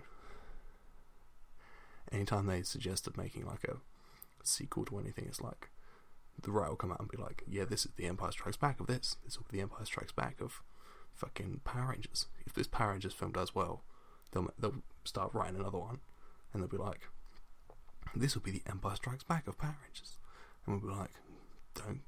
Anytime 2.10 2.46
they 2.46 2.62
suggested 2.62 3.16
making 3.16 3.46
like 3.46 3.64
a 3.64 3.76
sequel 4.42 4.84
to 4.86 4.98
anything, 4.98 5.26
it's 5.28 5.40
like 5.40 5.70
the 6.40 6.50
right 6.50 6.68
will 6.68 6.76
come 6.76 6.92
out 6.92 7.00
and 7.00 7.10
be 7.10 7.16
like, 7.16 7.42
"Yeah, 7.46 7.64
this 7.64 7.84
is 7.84 7.92
the 7.96 8.06
Empire 8.06 8.32
Strikes 8.32 8.56
Back 8.56 8.80
of 8.80 8.86
this. 8.86 9.16
This 9.24 9.38
will 9.38 9.46
be 9.50 9.58
the 9.58 9.62
Empire 9.62 9.84
Strikes 9.84 10.12
Back 10.12 10.40
of 10.40 10.62
fucking 11.14 11.60
Power 11.64 11.90
Rangers. 11.90 12.26
If 12.46 12.54
this 12.54 12.66
Power 12.66 12.92
Rangers 12.92 13.14
film 13.14 13.32
does 13.32 13.54
well, 13.54 13.82
they'll 14.32 14.52
they'll 14.58 14.82
start 15.04 15.34
writing 15.34 15.58
another 15.58 15.78
one, 15.78 16.00
and 16.52 16.62
they'll 16.62 16.68
be 16.68 16.76
like, 16.76 17.08
"This 18.14 18.34
will 18.34 18.42
be 18.42 18.50
the 18.50 18.62
Empire 18.66 18.96
Strikes 18.96 19.24
Back 19.24 19.46
of 19.46 19.58
Power 19.58 19.76
Rangers," 19.82 20.18
and 20.66 20.80
we'll 20.82 20.92
be 20.92 20.98
like, 20.98 21.12
"Don't 21.74 22.02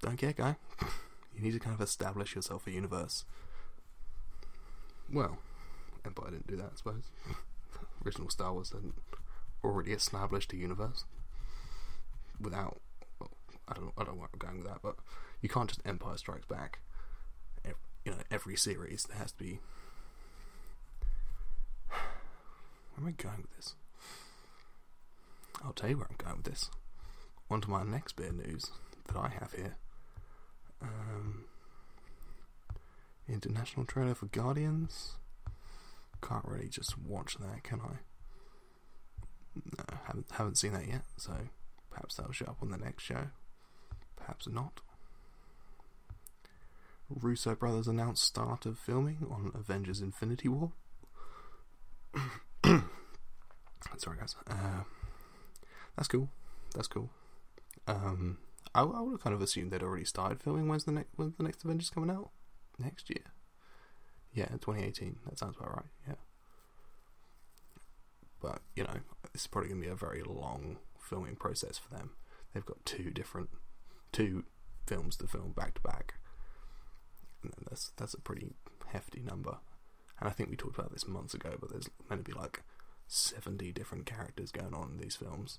don't 0.00 0.16
care, 0.16 0.32
guy. 0.32 0.56
you 1.34 1.42
need 1.42 1.52
to 1.52 1.58
kind 1.58 1.74
of 1.74 1.80
establish 1.80 2.34
yourself 2.34 2.66
a 2.66 2.70
universe." 2.70 3.24
Well, 5.12 5.38
Empire 6.04 6.30
didn't 6.30 6.46
do 6.46 6.56
that, 6.56 6.70
I 6.72 6.76
suppose. 6.76 7.10
Original 8.04 8.30
Star 8.30 8.52
Wars 8.52 8.70
didn't 8.70 8.94
already 9.62 9.92
established 9.92 10.52
a 10.52 10.56
universe 10.56 11.04
without. 12.40 12.80
I 13.70 13.74
don't 13.74 13.92
I 13.96 14.04
don't 14.04 14.14
know 14.14 14.20
where 14.20 14.28
I'm 14.32 14.38
going 14.38 14.58
with 14.58 14.66
that, 14.66 14.82
but 14.82 14.96
you 15.40 15.48
can't 15.48 15.68
just 15.68 15.80
Empire 15.84 16.16
Strikes 16.16 16.46
Back 16.46 16.80
you 18.04 18.12
know 18.12 18.18
every 18.30 18.56
series 18.56 19.04
there 19.04 19.18
has 19.18 19.32
to 19.32 19.38
be. 19.38 19.60
Where 21.88 21.98
am 22.98 23.06
I 23.06 23.22
going 23.22 23.42
with 23.42 23.56
this? 23.56 23.74
I'll 25.64 25.72
tell 25.72 25.90
you 25.90 25.98
where 25.98 26.08
I'm 26.08 26.16
going 26.16 26.38
with 26.38 26.46
this. 26.46 26.70
On 27.50 27.60
to 27.60 27.70
my 27.70 27.82
next 27.82 28.16
bit 28.16 28.30
of 28.30 28.46
news 28.46 28.70
that 29.08 29.16
I 29.16 29.28
have 29.28 29.52
here. 29.52 29.76
Um, 30.80 31.44
international 33.28 33.84
trailer 33.84 34.14
for 34.14 34.26
Guardians. 34.26 35.16
Can't 36.22 36.44
really 36.44 36.68
just 36.68 36.98
watch 36.98 37.36
that, 37.38 37.62
can 37.62 37.80
I? 37.80 37.98
No, 39.54 39.84
haven't 40.04 40.26
haven't 40.32 40.58
seen 40.58 40.72
that 40.72 40.86
yet. 40.86 41.02
So 41.16 41.32
perhaps 41.90 42.14
that'll 42.14 42.32
show 42.32 42.46
up 42.46 42.58
on 42.62 42.70
the 42.70 42.78
next 42.78 43.02
show. 43.02 43.28
Perhaps 44.20 44.46
not. 44.48 44.80
Russo 47.08 47.56
brothers 47.56 47.88
announced 47.88 48.22
start 48.22 48.66
of 48.66 48.78
filming 48.78 49.26
on 49.28 49.50
Avengers 49.54 50.00
Infinity 50.00 50.48
War. 50.48 50.70
Sorry, 53.96 54.16
guys. 54.18 54.36
Uh, 54.48 54.84
that's 55.96 56.08
cool. 56.08 56.28
That's 56.74 56.86
cool. 56.86 57.10
Um, 57.88 58.38
I, 58.74 58.82
I 58.82 59.00
would 59.00 59.12
have 59.12 59.22
kind 59.22 59.34
of 59.34 59.42
assumed 59.42 59.72
they'd 59.72 59.82
already 59.82 60.04
started 60.04 60.40
filming. 60.40 60.68
When's 60.68 60.84
the 60.84 60.92
next? 60.92 61.10
When's 61.16 61.36
the 61.36 61.42
next 61.42 61.64
Avengers 61.64 61.90
coming 61.90 62.10
out? 62.10 62.30
Next 62.78 63.10
year. 63.10 63.24
Yeah, 64.32 64.46
2018. 64.46 65.16
That 65.26 65.38
sounds 65.38 65.56
about 65.56 65.74
right. 65.74 65.86
Yeah. 66.06 66.14
But 68.40 68.60
you 68.76 68.84
know, 68.84 69.00
it's 69.34 69.46
probably 69.46 69.70
gonna 69.70 69.80
be 69.80 69.88
a 69.88 69.94
very 69.94 70.22
long 70.22 70.78
filming 70.98 71.36
process 71.36 71.76
for 71.76 71.90
them. 71.94 72.10
They've 72.54 72.64
got 72.64 72.84
two 72.84 73.10
different, 73.10 73.50
two 74.12 74.44
films 74.86 75.16
to 75.16 75.26
film 75.26 75.52
back 75.52 75.74
to 75.74 75.80
back 75.82 76.14
that's 77.68 77.92
that's 77.96 78.14
a 78.14 78.20
pretty 78.20 78.48
hefty 78.88 79.20
number. 79.20 79.58
And 80.18 80.28
I 80.28 80.32
think 80.32 80.50
we 80.50 80.56
talked 80.56 80.78
about 80.78 80.92
this 80.92 81.08
months 81.08 81.34
ago, 81.34 81.56
but 81.60 81.70
there's 81.70 81.88
meant 82.08 82.24
to 82.24 82.32
be 82.32 82.38
like 82.38 82.62
70 83.06 83.72
different 83.72 84.06
characters 84.06 84.52
going 84.52 84.74
on 84.74 84.92
in 84.92 84.98
these 84.98 85.16
films. 85.16 85.58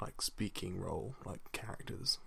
Like 0.00 0.22
speaking 0.22 0.78
role, 0.78 1.16
like 1.24 1.40
characters. 1.52 2.18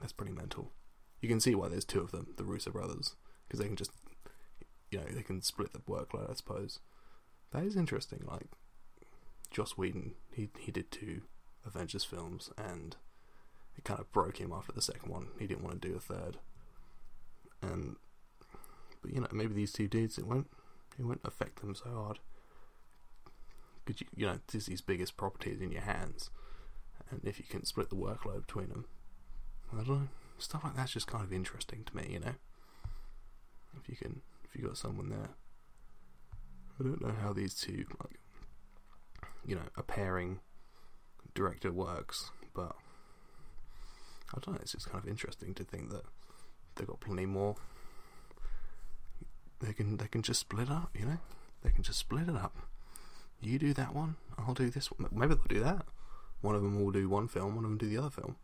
That's 0.00 0.12
pretty 0.12 0.32
mental. 0.32 0.72
You 1.20 1.28
can 1.28 1.40
see 1.40 1.54
why 1.54 1.68
there's 1.68 1.84
two 1.84 2.00
of 2.00 2.10
them, 2.10 2.28
the 2.36 2.44
Russo 2.44 2.70
brothers, 2.70 3.16
because 3.46 3.60
they 3.60 3.66
can 3.66 3.76
just, 3.76 3.92
you 4.90 4.98
know, 4.98 5.04
they 5.10 5.22
can 5.22 5.40
split 5.40 5.72
the 5.72 5.78
workload, 5.80 6.30
I 6.30 6.34
suppose. 6.34 6.80
That 7.52 7.64
is 7.64 7.76
interesting. 7.76 8.24
Like, 8.26 8.46
Joss 9.50 9.72
Whedon, 9.72 10.14
he 10.32 10.50
he 10.58 10.72
did 10.72 10.90
two 10.90 11.22
Avengers 11.64 12.04
films, 12.04 12.50
and 12.58 12.96
it 13.76 13.84
kind 13.84 14.00
of 14.00 14.12
broke 14.12 14.38
him 14.38 14.52
after 14.52 14.72
the 14.72 14.82
second 14.82 15.10
one. 15.10 15.28
He 15.38 15.46
didn't 15.46 15.64
want 15.64 15.80
to 15.80 15.88
do 15.88 15.96
a 15.96 16.00
third, 16.00 16.38
and 17.62 17.96
but 19.02 19.12
you 19.12 19.20
know 19.20 19.28
maybe 19.32 19.54
these 19.54 19.72
two 19.72 19.88
dudes 19.88 20.18
it 20.18 20.26
won't 20.26 20.48
it 20.98 21.04
won't 21.04 21.20
affect 21.24 21.60
them 21.60 21.74
so 21.74 21.90
hard. 21.90 22.18
Because 23.84 24.00
you 24.00 24.06
you 24.16 24.26
know 24.26 24.38
Disney's 24.46 24.80
biggest 24.80 25.16
properties 25.16 25.60
in 25.60 25.72
your 25.72 25.82
hands, 25.82 26.30
and 27.10 27.20
if 27.24 27.38
you 27.38 27.44
can 27.48 27.64
split 27.64 27.90
the 27.90 27.96
workload 27.96 28.46
between 28.46 28.68
them, 28.68 28.86
I 29.72 29.76
don't 29.76 29.88
know 29.88 30.08
stuff 30.38 30.64
like 30.64 30.76
that's 30.76 30.92
just 30.92 31.06
kind 31.06 31.24
of 31.24 31.32
interesting 31.32 31.84
to 31.84 31.96
me. 31.96 32.08
You 32.10 32.20
know, 32.20 32.34
if 33.80 33.88
you 33.88 33.96
can 33.96 34.22
if 34.44 34.60
you 34.60 34.66
got 34.66 34.76
someone 34.76 35.10
there. 35.10 35.30
I 36.78 36.82
don't 36.82 37.00
know 37.00 37.14
how 37.22 37.32
these 37.32 37.54
two 37.54 37.84
like 38.02 38.18
you 39.46 39.54
know 39.54 39.62
a 39.76 39.82
pairing 39.82 40.40
director 41.34 41.72
works, 41.72 42.30
but 42.54 42.74
I 44.34 44.40
don't 44.40 44.54
know. 44.54 44.60
It's 44.60 44.72
just 44.72 44.90
kind 44.90 45.02
of 45.02 45.08
interesting 45.08 45.54
to 45.54 45.64
think 45.64 45.90
that 45.90 46.02
they've 46.74 46.86
got 46.86 47.00
plenty 47.00 47.26
more. 47.26 47.56
They 49.60 49.72
can 49.72 49.96
they 49.96 50.08
can 50.08 50.22
just 50.22 50.40
split 50.40 50.70
up, 50.70 50.90
you 50.98 51.06
know. 51.06 51.18
They 51.62 51.70
can 51.70 51.82
just 51.82 51.98
split 51.98 52.28
it 52.28 52.36
up. 52.36 52.56
You 53.40 53.58
do 53.58 53.72
that 53.74 53.94
one, 53.94 54.16
I'll 54.38 54.54
do 54.54 54.70
this 54.70 54.90
one. 54.90 55.08
Maybe 55.12 55.34
they'll 55.34 55.44
do 55.48 55.62
that. 55.62 55.86
One 56.40 56.54
of 56.54 56.62
them 56.62 56.82
will 56.82 56.90
do 56.90 57.08
one 57.08 57.28
film, 57.28 57.56
one 57.56 57.64
of 57.64 57.70
them 57.70 57.78
do 57.78 57.88
the 57.88 57.98
other 57.98 58.10
film. 58.10 58.36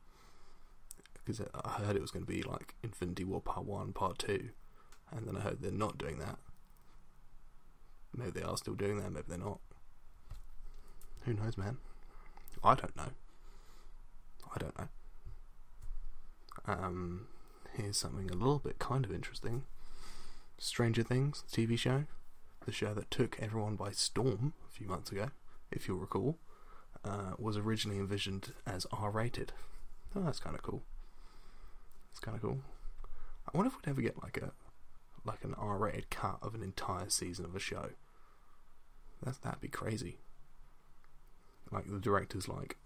Because 1.25 1.43
I 1.55 1.83
heard 1.83 1.97
it 1.97 2.03
was 2.03 2.11
going 2.11 2.25
to 2.25 2.31
be 2.31 2.43
like 2.43 2.75
Infinity 2.83 3.25
War 3.25 3.41
Part 3.41 3.67
One, 3.67 3.93
Part 3.93 4.19
Two, 4.19 4.51
and 5.11 5.27
then 5.27 5.37
I 5.37 5.41
heard 5.41 5.61
they're 5.61 5.71
not 5.71 5.99
doing 5.99 6.19
that. 6.19 6.39
Maybe 8.17 8.31
they 8.31 8.43
are 8.43 8.57
still 8.57 8.75
doing 8.75 8.99
that. 8.99 9.13
Maybe 9.13 9.27
they're 9.29 9.39
not. 9.39 9.61
Who 11.23 11.35
knows, 11.35 11.57
man? 11.57 11.77
I 12.65 12.75
don't 12.75 12.97
know. 12.97 13.11
I 14.55 14.59
don't 14.59 14.79
know. 14.79 14.89
Um, 16.67 17.27
here's 17.75 17.97
something 17.97 18.31
a 18.31 18.35
little 18.35 18.59
bit 18.59 18.79
kind 18.79 19.05
of 19.05 19.13
interesting. 19.13 19.65
Stranger 20.59 21.03
Things 21.03 21.45
TV 21.51 21.79
show, 21.79 22.05
the 22.67 22.73
show 22.73 22.93
that 22.95 23.11
took 23.11 23.41
everyone 23.41 23.77
by 23.77 23.93
storm 23.93 24.53
a 24.69 24.73
few 24.73 24.87
months 24.87 25.11
ago, 25.11 25.31
if 25.71 25.89
you'll 25.89 25.99
recall, 25.99 26.39
uh, 27.05 27.33
was 27.39 27.57
originally 27.57 27.99
envisioned 27.99 28.53
as 28.67 28.87
R-rated. 28.93 29.53
Oh, 30.15 30.23
that's 30.23 30.41
kind 30.41 30.55
of 30.55 30.63
cool. 30.63 30.83
It's 32.11 32.21
kind 32.21 32.37
of 32.37 32.43
cool. 32.43 32.59
I 33.47 33.57
wonder 33.57 33.69
if 33.69 33.77
we'd 33.77 33.91
ever 33.91 34.03
get 34.03 34.23
like 34.23 34.37
a 34.37 34.53
like 35.25 35.45
an 35.45 35.55
R-rated 35.55 36.09
cut 36.11 36.39
of 36.43 36.55
an 36.55 36.63
entire 36.63 37.11
season 37.11 37.45
of 37.45 37.55
a 37.55 37.59
show. 37.61 37.91
That's 39.23 39.39
that'd 39.39 39.61
be 39.61 39.69
crazy. 39.69 40.19
Like 41.71 41.87
the 41.87 41.99
director's 41.99 42.49
like 42.49 42.77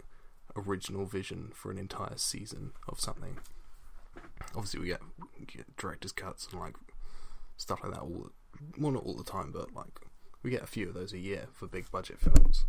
original 0.55 1.05
vision 1.05 1.51
for 1.53 1.71
an 1.71 1.77
entire 1.77 2.17
season 2.17 2.71
of 2.87 2.99
something. 2.99 3.37
Obviously, 4.55 4.79
we 4.79 4.87
get, 4.87 5.01
get 5.47 5.77
director's 5.77 6.11
cuts 6.11 6.47
and 6.51 6.59
like 6.59 6.75
stuff 7.57 7.81
like 7.83 7.93
that 7.93 8.01
all. 8.01 8.31
Well, 8.77 8.91
not 8.91 9.03
all 9.03 9.15
the 9.15 9.23
time, 9.23 9.51
but 9.51 9.73
like 9.73 9.99
we 10.43 10.51
get 10.51 10.63
a 10.63 10.67
few 10.67 10.87
of 10.87 10.93
those 10.93 11.13
a 11.13 11.17
year 11.17 11.47
for 11.51 11.67
big 11.67 11.89
budget 11.91 12.19
films. 12.19 12.65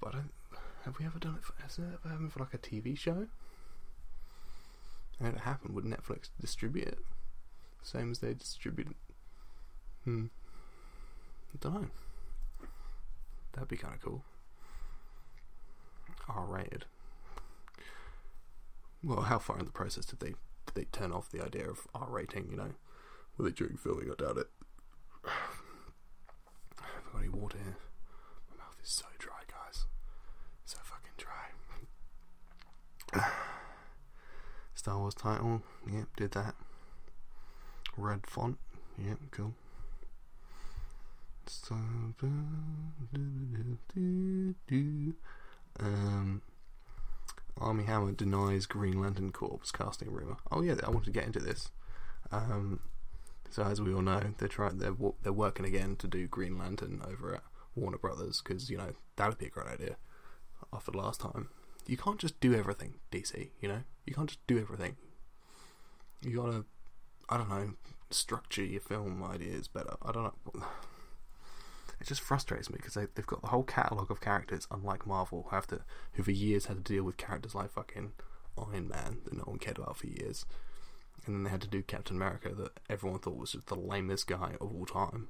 But 0.00 0.14
have 0.84 0.98
we 0.98 1.06
ever 1.06 1.18
done 1.18 1.36
it? 1.36 1.44
For, 1.44 1.54
has 1.62 1.78
it 1.78 1.82
ever 1.82 2.08
happened 2.08 2.32
for 2.32 2.40
like 2.40 2.54
a 2.54 2.58
TV 2.58 2.96
show? 2.96 3.26
And 5.20 5.34
it 5.34 5.40
happened, 5.40 5.74
would 5.74 5.84
Netflix 5.84 6.30
distribute 6.40 6.88
it? 6.88 6.98
Same 7.82 8.10
as 8.10 8.20
they 8.20 8.34
distribute. 8.34 8.96
Hmm. 10.04 10.26
I 11.52 11.58
don't 11.60 11.74
know. 11.74 11.88
That'd 13.52 13.68
be 13.68 13.76
kind 13.76 13.94
of 13.94 14.02
cool. 14.02 14.22
R 16.28 16.44
rated. 16.44 16.84
Well, 19.02 19.22
how 19.22 19.38
far 19.38 19.58
in 19.58 19.64
the 19.64 19.70
process 19.70 20.04
did 20.04 20.20
they 20.20 20.34
they 20.74 20.84
turn 20.84 21.12
off 21.12 21.30
the 21.30 21.44
idea 21.44 21.68
of 21.68 21.86
R 21.94 22.08
rating? 22.08 22.48
You 22.50 22.56
know, 22.56 22.70
were 23.36 23.44
they 23.44 23.50
during 23.52 23.76
filming? 23.76 24.10
I 24.10 24.14
doubt 24.14 24.38
it. 24.38 24.48
I've 25.24 27.12
got 27.12 27.18
any 27.20 27.28
water 27.28 27.58
here. 27.58 27.76
My 28.50 28.56
mouth 28.64 28.76
is 28.82 28.90
so 28.90 29.06
dry, 29.18 29.42
guys. 29.48 29.86
So 30.64 30.78
fucking 30.82 31.12
dry. 31.16 31.52
Star 34.74 34.98
Wars 34.98 35.14
title. 35.14 35.62
Yep, 35.90 36.16
did 36.16 36.30
that. 36.32 36.54
Red 37.96 38.26
font. 38.26 38.58
Yep, 38.98 39.18
cool. 39.30 39.54
Um, 45.80 46.42
Armie 47.60 47.84
Hammer 47.84 48.12
denies 48.12 48.66
Green 48.66 49.00
Lantern 49.00 49.32
Corps 49.32 49.60
casting 49.72 50.10
rumor. 50.10 50.36
Oh 50.50 50.62
yeah, 50.62 50.76
I 50.84 50.90
want 50.90 51.04
to 51.04 51.10
get 51.10 51.24
into 51.24 51.40
this. 51.40 51.70
Um, 52.30 52.80
so 53.50 53.62
as 53.62 53.80
we 53.80 53.92
all 53.94 54.02
know, 54.02 54.20
they're 54.38 54.48
trying 54.48 54.78
they're 54.78 54.96
they're 55.22 55.32
working 55.32 55.66
again 55.66 55.96
to 55.96 56.06
do 56.06 56.26
Green 56.26 56.58
Lantern 56.58 57.02
over 57.06 57.36
at 57.36 57.42
Warner 57.74 57.98
Brothers 57.98 58.42
because 58.42 58.70
you 58.70 58.76
know 58.76 58.92
that'd 59.16 59.38
be 59.38 59.46
a 59.46 59.50
great 59.50 59.68
idea. 59.68 59.96
After 60.72 60.90
the 60.90 60.98
last 60.98 61.20
time, 61.20 61.48
you 61.86 61.96
can't 61.96 62.18
just 62.18 62.40
do 62.40 62.54
everything, 62.54 62.94
DC. 63.10 63.50
You 63.60 63.68
know, 63.68 63.82
you 64.06 64.14
can't 64.14 64.28
just 64.28 64.46
do 64.46 64.58
everything. 64.58 64.96
You 66.22 66.36
gotta, 66.36 66.64
I 67.28 67.38
don't 67.38 67.48
know, 67.48 67.74
structure 68.10 68.64
your 68.64 68.80
film 68.80 69.22
ideas 69.22 69.68
better. 69.68 69.96
I 70.02 70.12
don't 70.12 70.24
know. 70.54 70.64
It 72.00 72.06
just 72.06 72.20
frustrates 72.20 72.70
me 72.70 72.76
because 72.76 72.94
they, 72.94 73.06
they've 73.14 73.26
got 73.26 73.40
the 73.42 73.48
whole 73.48 73.64
catalogue 73.64 74.10
of 74.10 74.20
characters, 74.20 74.68
unlike 74.70 75.06
Marvel, 75.06 75.46
who 75.48 75.54
have 75.54 75.66
to, 75.68 75.80
who 76.12 76.22
for 76.22 76.30
years 76.30 76.66
had 76.66 76.84
to 76.84 76.92
deal 76.92 77.02
with 77.04 77.16
characters 77.16 77.54
like 77.54 77.72
fucking 77.72 78.12
Iron 78.56 78.88
Man 78.88 79.18
that 79.24 79.36
no 79.36 79.44
one 79.44 79.58
cared 79.58 79.78
about 79.78 79.96
for 79.96 80.06
years, 80.06 80.46
and 81.26 81.34
then 81.34 81.42
they 81.44 81.50
had 81.50 81.62
to 81.62 81.68
do 81.68 81.82
Captain 81.82 82.16
America 82.16 82.50
that 82.54 82.78
everyone 82.88 83.18
thought 83.18 83.36
was 83.36 83.52
just 83.52 83.66
the 83.66 83.74
lamest 83.74 84.26
guy 84.26 84.54
of 84.60 84.72
all 84.72 84.86
time. 84.86 85.28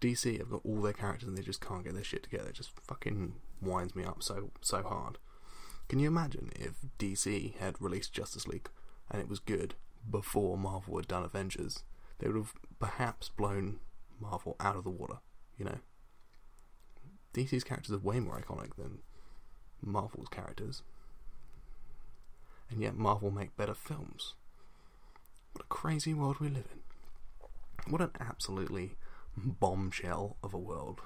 DC 0.00 0.38
have 0.38 0.50
got 0.50 0.64
all 0.64 0.80
their 0.80 0.92
characters 0.92 1.28
and 1.28 1.36
they 1.36 1.42
just 1.42 1.60
can't 1.60 1.84
get 1.84 1.94
their 1.94 2.04
shit 2.04 2.22
together. 2.22 2.48
It 2.48 2.54
just 2.54 2.70
fucking 2.80 3.34
winds 3.60 3.94
me 3.94 4.04
up 4.04 4.22
so 4.22 4.50
so 4.60 4.82
hard. 4.82 5.18
Can 5.88 5.98
you 5.98 6.08
imagine 6.08 6.50
if 6.54 6.74
DC 6.98 7.56
had 7.56 7.80
released 7.80 8.12
Justice 8.12 8.46
League 8.46 8.68
and 9.10 9.20
it 9.20 9.28
was 9.28 9.40
good 9.40 9.74
before 10.08 10.56
Marvel 10.56 10.96
had 10.96 11.08
done 11.08 11.24
Avengers? 11.24 11.82
They 12.18 12.28
would 12.28 12.36
have 12.36 12.54
perhaps 12.78 13.28
blown 13.28 13.80
Marvel 14.20 14.56
out 14.60 14.76
of 14.76 14.84
the 14.84 14.90
water. 14.90 15.18
You 15.60 15.66
know, 15.66 15.78
DC's 17.34 17.64
characters 17.64 17.94
are 17.94 17.98
way 17.98 18.18
more 18.18 18.40
iconic 18.40 18.76
than 18.76 19.00
Marvel's 19.82 20.30
characters, 20.30 20.80
and 22.70 22.80
yet 22.80 22.96
Marvel 22.96 23.30
make 23.30 23.58
better 23.58 23.74
films. 23.74 24.36
What 25.52 25.66
a 25.66 25.68
crazy 25.68 26.14
world 26.14 26.40
we 26.40 26.48
live 26.48 26.64
in! 26.72 27.92
What 27.92 28.00
an 28.00 28.12
absolutely 28.18 28.92
bombshell 29.36 30.38
of 30.42 30.54
a 30.54 30.58
world. 30.58 31.02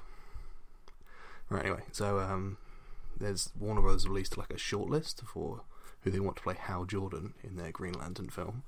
Right. 1.51 1.65
Anyway, 1.65 1.83
so 1.91 2.21
um, 2.21 2.59
there's 3.19 3.51
Warner 3.59 3.81
Bros. 3.81 4.07
released 4.07 4.39
like 4.39 4.51
a 4.51 4.55
shortlist 4.55 5.27
for 5.27 5.63
who 6.03 6.13
they 6.13 6.21
want 6.21 6.37
to 6.37 6.43
play 6.45 6.55
Hal 6.57 6.85
Jordan 6.85 7.35
in 7.43 7.57
their 7.57 7.73
Green 7.73 7.95
Lantern 7.95 8.29
film. 8.29 8.63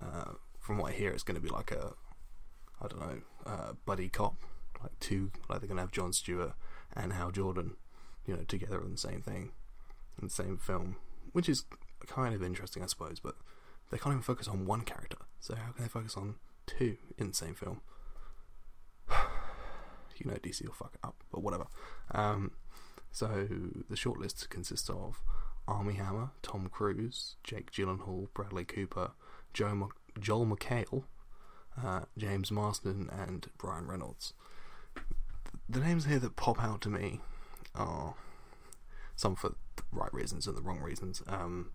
Uh, 0.00 0.32
from 0.58 0.78
what 0.78 0.90
I 0.90 0.96
hear, 0.96 1.10
it's 1.10 1.22
going 1.22 1.36
to 1.36 1.40
be 1.40 1.48
like 1.48 1.70
a, 1.70 1.92
I 2.82 2.88
don't 2.88 3.00
know, 3.00 3.20
uh, 3.46 3.72
buddy 3.86 4.08
cop, 4.08 4.34
like 4.82 4.98
two, 5.00 5.30
like 5.48 5.60
they're 5.60 5.68
to 5.76 5.82
have 5.82 5.92
John 5.92 6.12
Stewart 6.12 6.52
and 6.94 7.12
Hal 7.12 7.30
Jordan, 7.30 7.76
you 8.26 8.36
know, 8.36 8.42
together 8.44 8.82
in 8.82 8.92
the 8.92 8.98
same 8.98 9.22
thing, 9.22 9.52
in 10.20 10.28
the 10.28 10.30
same 10.30 10.56
film, 10.56 10.96
which 11.32 11.48
is 11.48 11.64
kind 12.06 12.34
of 12.34 12.42
interesting, 12.42 12.82
I 12.82 12.86
suppose. 12.86 13.20
But 13.20 13.36
they 13.90 13.98
can't 13.98 14.14
even 14.14 14.22
focus 14.22 14.48
on 14.48 14.66
one 14.66 14.82
character, 14.82 15.18
so 15.40 15.54
how 15.54 15.72
can 15.72 15.84
they 15.84 15.88
focus 15.88 16.16
on 16.16 16.36
two 16.66 16.96
in 17.18 17.28
the 17.28 17.34
same 17.34 17.54
film? 17.54 17.80
you 19.10 20.30
know, 20.30 20.36
DC 20.36 20.64
will 20.64 20.74
fuck 20.74 20.92
it 20.94 21.00
up, 21.06 21.16
but 21.32 21.42
whatever. 21.42 21.66
Um, 22.12 22.52
so 23.10 23.48
the 23.88 23.96
shortlist 23.96 24.48
consists 24.48 24.88
of 24.88 25.20
Armie 25.66 25.94
Hammer, 25.94 26.30
Tom 26.42 26.68
Cruise, 26.68 27.36
Jake 27.42 27.70
Gyllenhaal, 27.70 28.28
Bradley 28.34 28.64
Cooper, 28.64 29.12
Joe 29.52 29.90
Joel 30.18 30.46
McHale, 30.46 31.04
uh, 31.82 32.02
James 32.16 32.50
Marsden, 32.50 33.08
and 33.10 33.48
Brian 33.58 33.86
Reynolds. 33.86 34.34
The 35.70 35.80
names 35.80 36.06
here 36.06 36.18
that 36.18 36.34
pop 36.36 36.62
out 36.62 36.80
to 36.82 36.88
me 36.88 37.20
are 37.74 38.14
some 39.14 39.36
for 39.36 39.50
the 39.76 39.82
right 39.92 40.12
reasons 40.12 40.46
and 40.46 40.56
the 40.56 40.62
wrong 40.62 40.80
reasons. 40.80 41.22
Um, 41.28 41.70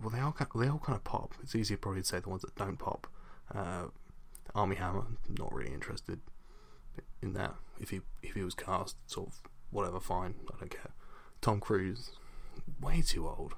well, 0.00 0.10
they 0.10 0.20
all 0.20 0.36
they 0.54 0.68
all 0.68 0.78
kind 0.78 0.96
of 0.96 1.04
pop. 1.04 1.34
It's 1.42 1.54
easier 1.54 1.76
probably 1.76 2.02
to 2.02 2.06
say 2.08 2.20
the 2.20 2.28
ones 2.28 2.42
that 2.42 2.56
don't 2.56 2.78
pop. 2.78 3.06
Uh, 3.54 3.84
Armie 4.54 4.76
Hammer, 4.76 5.04
not 5.28 5.52
really 5.54 5.72
interested. 5.72 6.20
in 7.22 7.32
that. 7.34 7.54
If 7.80 7.90
he 7.90 8.00
if 8.22 8.34
he 8.34 8.42
was 8.42 8.54
cast, 8.54 8.96
sort 9.10 9.28
of 9.28 9.40
whatever, 9.70 9.98
fine, 10.00 10.34
I 10.54 10.58
don't 10.58 10.70
care. 10.70 10.92
Tom 11.40 11.60
Cruise, 11.60 12.10
way 12.80 13.02
too 13.02 13.26
old, 13.26 13.54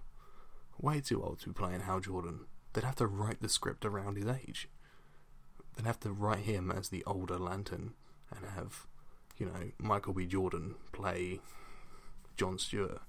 way 0.79 1.01
too 1.01 1.23
old 1.23 1.41
to 1.41 1.49
be 1.49 1.53
playing 1.53 1.81
Hal 1.81 2.01
Jordan. 2.01 2.41
They'd 2.73 2.85
have 2.85 2.97
to 2.97 3.07
write 3.07 3.41
the 3.43 3.49
script 3.49 3.85
around 3.85 4.17
his 4.17 4.27
age. 4.27 4.69
They'd 5.75 5.87
have 5.87 6.01
to 6.01 6.13
write 6.13 6.41
him 6.41 6.71
as 6.71 6.89
the 6.89 7.05
older 7.05 7.39
Lantern 7.39 7.95
and 8.35 8.47
have, 8.55 8.87
you 9.39 9.47
know, 9.47 9.71
Michael 9.79 10.13
B. 10.13 10.27
Jordan 10.27 10.75
play 10.93 11.41
John 12.37 12.59
Stewart 12.59 13.01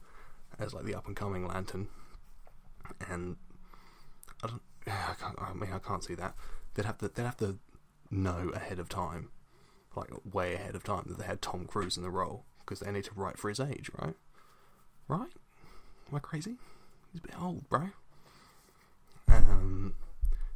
as 0.59 0.73
like 0.73 0.85
the 0.85 0.95
up 0.95 1.07
and 1.07 1.15
coming 1.15 1.47
Lantern. 1.47 1.87
And 3.09 3.37
I 4.43 4.47
don't, 4.47 4.61
I. 4.87 5.49
I 5.49 5.53
mean, 5.53 5.71
I 5.73 5.79
can't 5.79 6.03
see 6.03 6.15
that. 6.15 6.35
They'd 6.73 6.85
have 6.85 6.97
to. 6.99 7.07
They'd 7.09 7.23
have 7.23 7.37
to 7.37 7.57
know 8.09 8.51
ahead 8.53 8.79
of 8.79 8.89
time, 8.89 9.29
like 9.95 10.09
way 10.31 10.53
ahead 10.53 10.75
of 10.75 10.83
time, 10.83 11.05
that 11.07 11.17
they 11.17 11.25
had 11.25 11.41
Tom 11.41 11.65
Cruise 11.65 11.97
in 11.97 12.03
the 12.03 12.09
role 12.09 12.45
because 12.59 12.79
they 12.79 12.91
need 12.91 13.05
to 13.05 13.11
write 13.15 13.37
for 13.37 13.49
his 13.49 13.59
age, 13.59 13.89
right? 14.01 14.15
Right? 15.07 15.31
Am 16.09 16.15
I 16.15 16.19
crazy? 16.19 16.55
He's 17.11 17.21
a 17.23 17.27
bit 17.27 17.41
old, 17.41 17.69
bro. 17.69 17.89
Um, 19.29 19.93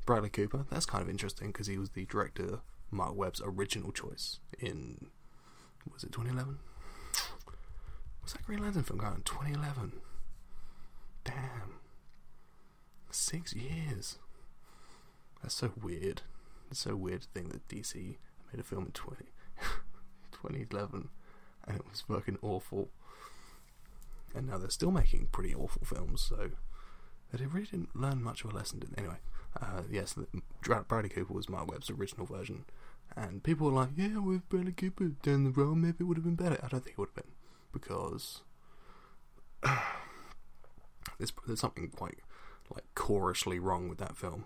Bradley 0.06 0.30
Cooper. 0.30 0.66
That's 0.70 0.86
kind 0.86 1.02
of 1.02 1.10
interesting 1.10 1.48
because 1.48 1.68
he 1.68 1.78
was 1.78 1.92
the 1.92 2.06
director 2.06 2.60
Marc 2.90 3.16
Webb's 3.16 3.42
original 3.44 3.92
choice 3.92 4.40
in 4.60 5.08
was 5.94 6.04
it 6.04 6.12
2011? 6.12 6.58
Was 8.24 8.34
that 8.34 8.44
Green 8.46 8.62
Lantern 8.62 8.84
film 8.84 9.00
going 9.00 9.22
2011? 9.26 9.94
Damn. 11.24 11.80
Six 13.10 13.54
years. 13.54 14.18
That's 15.42 15.56
so 15.56 15.72
weird. 15.82 16.22
It's 16.70 16.80
so 16.82 16.96
weird 16.96 17.22
to 17.24 17.28
think 17.30 17.52
that 17.52 17.68
DC 17.68 17.96
made 17.96 18.60
a 18.60 18.64
film 18.64 18.86
in 18.86 18.92
20, 18.92 19.26
2011 20.32 21.10
and 21.68 21.78
it 21.78 21.86
was 21.90 22.02
fucking 22.02 22.38
awful. 22.42 22.90
And 24.36 24.48
now 24.48 24.58
they're 24.58 24.70
still 24.70 24.92
making 24.92 25.28
pretty 25.32 25.54
awful 25.54 25.86
films, 25.86 26.22
so 26.22 26.52
they 27.34 27.46
really 27.46 27.68
didn't 27.68 27.96
learn 27.96 28.24
much 28.24 28.44
of 28.44 28.52
a 28.52 28.56
lesson. 28.56 28.80
Did 28.80 28.98
anyway? 28.98 29.18
Uh, 29.60 29.82
yes, 29.90 30.16
Bradley 30.64 31.10
Cooper 31.10 31.34
was 31.34 31.50
Marc 31.50 31.70
Webb's 31.70 31.90
original 31.90 32.26
version, 32.26 32.66
and 33.16 33.44
people 33.44 33.68
were 33.68 33.74
like, 33.74 33.90
"Yeah, 33.96 34.20
with 34.20 34.48
Bradley 34.50 34.72
Cooper 34.72 35.10
down 35.22 35.44
the 35.44 35.52
role, 35.52 35.76
maybe 35.76 35.98
it 36.00 36.04
would 36.04 36.18
have 36.18 36.24
been 36.24 36.36
better." 36.36 36.60
I 36.64 36.68
don't 36.68 36.84
think 36.84 36.94
it 36.94 36.98
would 36.98 37.10
have 37.16 37.24
been 37.24 37.34
because 37.72 38.42
there's 41.18 41.34
there's 41.46 41.60
something 41.60 41.90
quite 41.90 42.20
like 42.74 42.86
chorusly 42.96 43.60
wrong 43.60 43.90
with 43.90 43.98
that 44.00 44.18
film. 44.18 44.46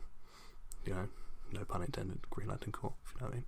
You 0.86 0.94
know, 0.94 1.08
no 1.52 1.66
pun 1.66 1.84
intended. 1.84 2.30
Green 2.30 2.48
Lantern 2.48 2.72
Corps, 2.72 2.94
if 3.06 3.14
you 3.14 3.22
know 3.22 3.28
what 3.28 3.34
I 3.34 3.36
mean. 3.38 3.46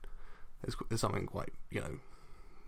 There's 0.61 0.75
there's 0.89 1.01
something 1.01 1.25
quite 1.25 1.53
you 1.69 1.81
know 1.81 1.99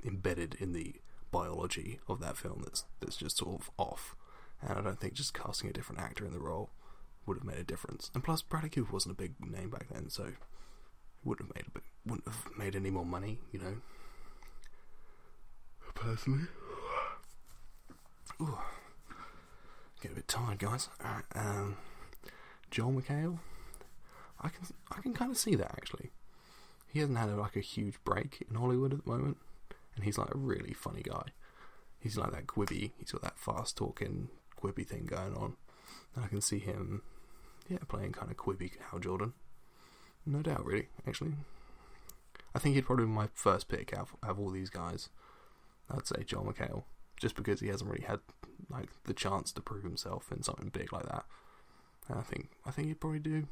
embedded 0.06 0.56
in 0.60 0.74
the 0.74 0.96
biology 1.32 2.00
of 2.08 2.20
that 2.20 2.38
film 2.38 2.62
that's 2.63 2.86
that's 3.00 3.18
just 3.18 3.38
sort 3.38 3.62
of 3.62 3.70
off. 3.77 4.15
And 4.62 4.77
I 4.77 4.82
don't 4.82 5.00
think 5.00 5.13
just 5.13 5.34
casting 5.34 5.70
a 5.70 5.74
different 5.74 6.01
actor 6.01 6.25
in 6.25 6.34
the 6.34 6.39
role 6.39 6.72
would 7.25 7.38
have 7.38 7.46
made 7.46 7.58
a 7.58 7.63
difference. 7.63 8.12
And 8.13 8.24
plus, 8.24 8.41
Bradley 8.41 8.70
Cooper 8.70 8.91
wasn't 8.91 9.13
a 9.13 9.22
big 9.22 9.34
name 9.39 9.70
back 9.70 9.88
then, 9.89 10.10
so 10.10 10.24
it 10.24 10.34
wouldn't 11.24 11.48
have 11.48 11.56
made 11.56 11.68
a 11.68 11.72
bit, 11.72 11.84
wouldn't 12.06 12.27
have 12.27 12.46
made 12.58 12.75
any 12.75 12.89
more 12.89 13.06
money, 13.06 13.39
you 13.51 13.60
know. 13.60 13.75
Personally, 15.96 16.46
Ooh. 18.41 18.58
get 20.01 20.13
a 20.13 20.15
bit 20.15 20.27
tired, 20.27 20.60
guys. 20.60 20.88
Um, 21.36 21.75
Joel 22.72 22.94
McHale, 22.94 23.39
I 24.39 24.48
can 24.50 24.65
I 24.91 25.01
can 25.01 25.13
kind 25.13 25.32
of 25.32 25.38
see 25.38 25.56
that 25.56 25.72
actually. 25.72 26.12
He 26.88 27.00
hasn't 27.00 27.18
had 27.18 27.29
like 27.36 27.56
a 27.56 27.62
huge 27.62 28.01
break 28.03 28.44
in 28.50 28.56
Hollywood 28.56 28.94
at 28.94 29.03
the 29.03 29.10
moment, 29.12 29.38
and 29.96 30.06
he's 30.06 30.18
like 30.18 30.34
a 30.34 30.38
really 30.38 30.74
funny 30.74 31.01
guy. 31.01 31.25
He's 32.00 32.18
like 32.18 32.32
that 32.32 32.48
quibby. 32.48 32.91
He's 32.98 33.12
got 33.12 33.22
that 33.24 33.38
fast 33.38 33.75
talking 33.75 34.29
quibby 34.58 34.88
thing 34.88 35.06
going 35.06 35.36
on, 35.36 35.56
and 36.15 36.24
I 36.24 36.27
can 36.29 36.42
see 36.42 36.59
him, 36.59 37.01
yeah, 37.68 37.79
playing 37.90 38.14
kind 38.14 38.31
of 38.31 38.38
quibby 38.38 38.72
Hal 38.90 39.00
Jordan. 39.00 39.33
No 40.25 40.42
doubt, 40.42 40.66
really. 40.66 40.88
Actually, 41.07 41.33
I 42.53 42.59
think 42.59 42.75
he'd 42.75 42.85
probably 42.85 43.05
be 43.05 43.12
my 43.12 43.29
first 43.33 43.68
pick 43.68 43.94
out 43.94 44.09
of, 44.24 44.40
all 44.40 44.50
these 44.50 44.70
guys. 44.70 45.09
I'd 45.90 46.07
say 46.07 46.24
Joel 46.24 46.51
McHale, 46.53 46.83
just 47.20 47.35
because 47.35 47.59
he 47.59 47.68
hasn't 47.68 47.90
really 47.90 48.05
had 48.05 48.20
like 48.70 48.90
the 49.05 49.14
chance 49.14 49.51
to 49.53 49.62
prove 49.62 49.83
himself 49.83 50.31
in 50.31 50.44
something 50.44 50.70
big 50.70 50.92
like 50.94 51.05
that. 51.05 51.25
And 52.07 52.20
I 52.20 52.24
think 52.24 52.50
I 52.66 52.72
think 52.72 52.88
he'd 52.88 53.00
probably 53.00 53.20
do, 53.20 53.48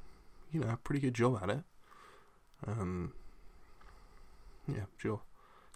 you 0.52 0.62
know, 0.62 0.70
a 0.70 0.78
pretty 0.78 1.02
good 1.02 1.14
job 1.14 1.40
at 1.42 1.50
it. 1.50 1.64
Um, 2.66 3.14
yeah, 4.68 4.86
sure. 4.98 5.22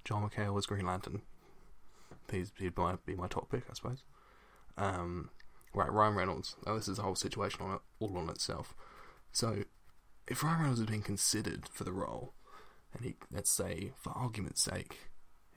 John 0.04 0.28
McHale 0.28 0.54
was 0.54 0.66
Green 0.66 0.86
Lantern. 0.86 1.22
He's, 2.32 2.52
he'd 2.58 2.76
be 2.76 2.82
my, 2.82 2.96
be 3.06 3.16
my 3.16 3.28
top 3.28 3.52
pick, 3.52 3.64
I 3.70 3.74
suppose. 3.74 4.04
Um, 4.78 5.30
right, 5.74 5.92
Ryan 5.92 6.16
Reynolds. 6.16 6.56
Now, 6.66 6.76
this 6.76 6.88
is 6.88 6.98
a 6.98 7.04
whole 7.04 7.16
situation 7.16 7.62
on 7.62 7.76
it, 7.76 7.82
all 8.00 8.18
on 8.18 8.30
itself. 8.30 8.74
So, 9.32 9.64
if 10.28 10.44
Ryan 10.44 10.60
Reynolds 10.60 10.80
had 10.80 10.90
been 10.90 11.02
considered 11.02 11.68
for 11.68 11.84
the 11.84 11.92
role, 11.92 12.34
and 12.94 13.06
he, 13.06 13.16
let's 13.32 13.52
say, 13.52 13.92
for 13.96 14.12
argument's 14.12 14.64
sake, 14.64 14.98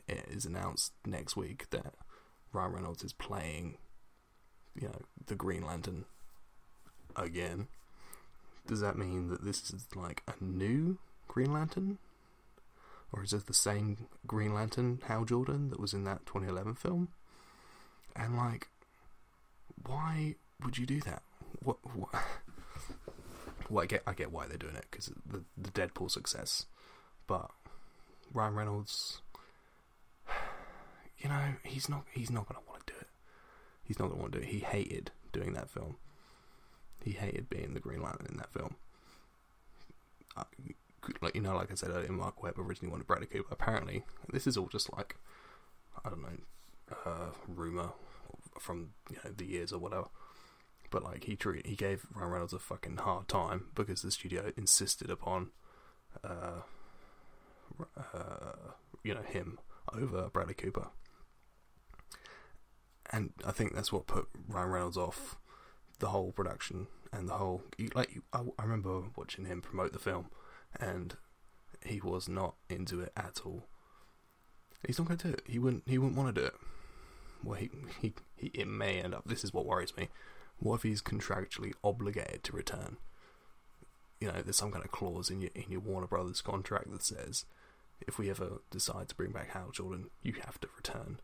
it 0.07 0.27
is 0.31 0.45
announced 0.45 0.93
next 1.07 1.37
week 1.37 1.71
that 1.71 1.95
Ryan 2.53 2.73
Reynolds 2.73 3.03
is 3.03 3.13
playing, 3.13 3.79
you 4.75 4.89
know, 4.89 5.01
the 5.27 5.35
Green 5.35 5.65
Lantern 5.65 6.05
again, 7.17 7.69
does 8.67 8.81
that 8.81 8.97
mean 8.97 9.29
that 9.29 9.45
this 9.45 9.71
is 9.71 9.87
like 9.95 10.23
a 10.27 10.43
new 10.43 10.99
Green 11.29 11.53
Lantern? 11.53 11.99
Or 13.13 13.23
is 13.23 13.33
it 13.33 13.47
the 13.47 13.55
same 13.55 14.09
Green 14.27 14.55
Lantern, 14.55 15.01
Hal 15.07 15.25
Jordan, 15.25 15.71
that 15.71 15.79
was 15.79 15.95
in 15.95 16.05
that 16.05 16.27
2011 16.27 16.75
film? 16.75 17.09
And 18.17 18.37
like, 18.37 18.69
why 19.87 20.35
would 20.65 20.79
you 20.79 20.87
do 20.87 21.01
that? 21.03 21.23
What? 21.63 21.79
what? 21.95 22.11
Well, 23.71 23.83
I 23.83 23.87
get, 23.87 24.03
I 24.07 24.13
get 24.13 24.31
why 24.31 24.47
they're 24.47 24.59
doing 24.59 24.77
it 24.77 24.85
because 24.91 25.11
the 25.25 25.43
the 25.57 25.71
Deadpool 25.71 26.11
success, 26.11 26.67
but 27.27 27.51
Ryan 28.33 28.55
Reynolds, 28.55 29.23
you 31.19 31.29
know, 31.29 31.55
he's 31.63 31.89
not, 31.89 32.05
he's 32.13 32.31
not 32.31 32.47
gonna 32.49 32.65
want 32.69 32.87
to 32.87 32.93
do 32.93 32.99
it. 33.01 33.09
He's 33.83 33.99
not 33.99 34.09
gonna 34.09 34.21
want 34.21 34.33
to 34.33 34.39
do 34.41 34.45
it. 34.45 34.51
He 34.51 34.61
hated 34.61 35.11
doing 35.33 35.53
that 35.55 35.71
film. 35.71 35.97
He 37.05 37.13
hated 37.13 37.51
being 37.51 37.75
the 37.75 37.81
Green 37.81 38.03
Lantern 38.03 38.27
in 38.31 38.37
that 38.39 38.53
film. 38.53 38.77
Like 41.21 41.35
you 41.35 41.43
know, 41.43 41.55
like 41.55 41.71
I 41.71 41.75
said 41.75 41.91
earlier, 41.91 42.11
Marc 42.11 42.43
Webb 42.43 42.59
originally 42.59 42.91
wanted 42.91 43.07
Bradley 43.07 43.27
Cooper. 43.27 43.53
Apparently, 43.53 44.05
this 44.33 44.47
is 44.47 44.57
all 44.57 44.69
just 44.69 44.93
like 44.97 45.17
I 46.05 46.09
don't 46.09 46.23
know, 46.23 46.97
uh, 47.05 47.31
rumor 47.47 47.91
from 48.59 48.91
you 49.11 49.19
know 49.23 49.31
the 49.37 49.45
years 49.45 49.73
or 49.73 49.79
whatever. 49.79 50.07
But 50.91 51.05
like 51.05 51.25
he 51.25 51.37
treat, 51.37 51.67
he 51.67 51.77
gave 51.77 52.07
Ryan 52.15 52.31
Reynolds 52.31 52.53
a 52.53 52.59
fucking 52.59 52.99
hard 52.99 53.29
time 53.29 53.67
because 53.75 54.03
the 54.03 54.11
studio 54.11 54.53
insisted 54.57 55.11
upon, 55.11 55.51
uh, 56.23 56.63
uh, 57.97 58.73
you 59.03 59.15
know, 59.15 59.23
him 59.23 59.59
over 59.93 60.29
Bradley 60.33 60.55
Cooper. 60.55 60.89
And 63.11 63.33
I 63.45 63.53
think 63.53 63.75
that's 63.75 63.93
what 63.93 64.07
put 64.07 64.29
Ryan 64.49 64.71
Reynolds 64.71 64.97
off 64.97 65.37
the 65.99 66.09
whole 66.09 66.33
production 66.33 66.89
and 67.13 67.29
the 67.29 67.35
whole 67.35 67.63
like 67.95 68.19
I, 68.33 68.41
I 68.59 68.63
remember 68.63 69.03
watching 69.15 69.45
him 69.45 69.61
promote 69.61 69.93
the 69.93 69.99
film 69.99 70.31
and 70.81 71.17
he 71.85 72.01
was 72.01 72.29
not 72.29 72.57
into 72.69 73.01
it 73.01 73.13
at 73.17 73.41
all. 73.45 73.65
He's 74.87 74.99
not 74.99 75.09
going 75.09 75.19
to 75.19 75.29
do 75.29 75.35
it. 75.35 75.43
He 75.47 75.59
wouldn't. 75.59 75.85
He 75.87 75.99
wouldn't 75.99 76.17
want 76.17 76.35
to 76.35 76.41
do 76.41 76.47
it. 76.47 76.55
Well, 77.43 77.59
he, 77.59 77.71
he, 78.01 78.15
he 78.37 78.49
it 78.49 78.69
may 78.69 79.01
end 79.01 79.15
up. 79.15 79.25
This 79.27 79.45
is 79.45 79.53
what 79.53 79.67
worries 79.67 79.97
me. 79.97 80.09
What 80.59 80.77
if 80.77 80.83
he's 80.83 81.03
contractually 81.03 81.73
obligated 81.83 82.43
to 82.45 82.53
return? 82.57 82.97
You 84.21 84.29
know, 84.29 84.43
there's 84.43 84.57
some 84.57 84.73
kind 84.73 84.85
of 84.85 84.91
clause 84.91 85.31
in 85.31 85.41
your 85.41 85.51
in 85.55 85.65
your 85.69 85.81
Warner 85.81 86.07
Brothers 86.07 86.41
contract 86.41 86.91
that 86.91 87.03
says 87.03 87.45
if 88.01 88.19
we 88.19 88.31
ever 88.31 88.61
decide 88.71 89.09
to 89.09 89.15
bring 89.15 89.33
back 89.33 89.51
Hal 89.51 89.71
Jordan, 89.73 90.11
you 90.23 90.35
have 90.45 90.61
to 90.61 90.69
return. 90.77 91.21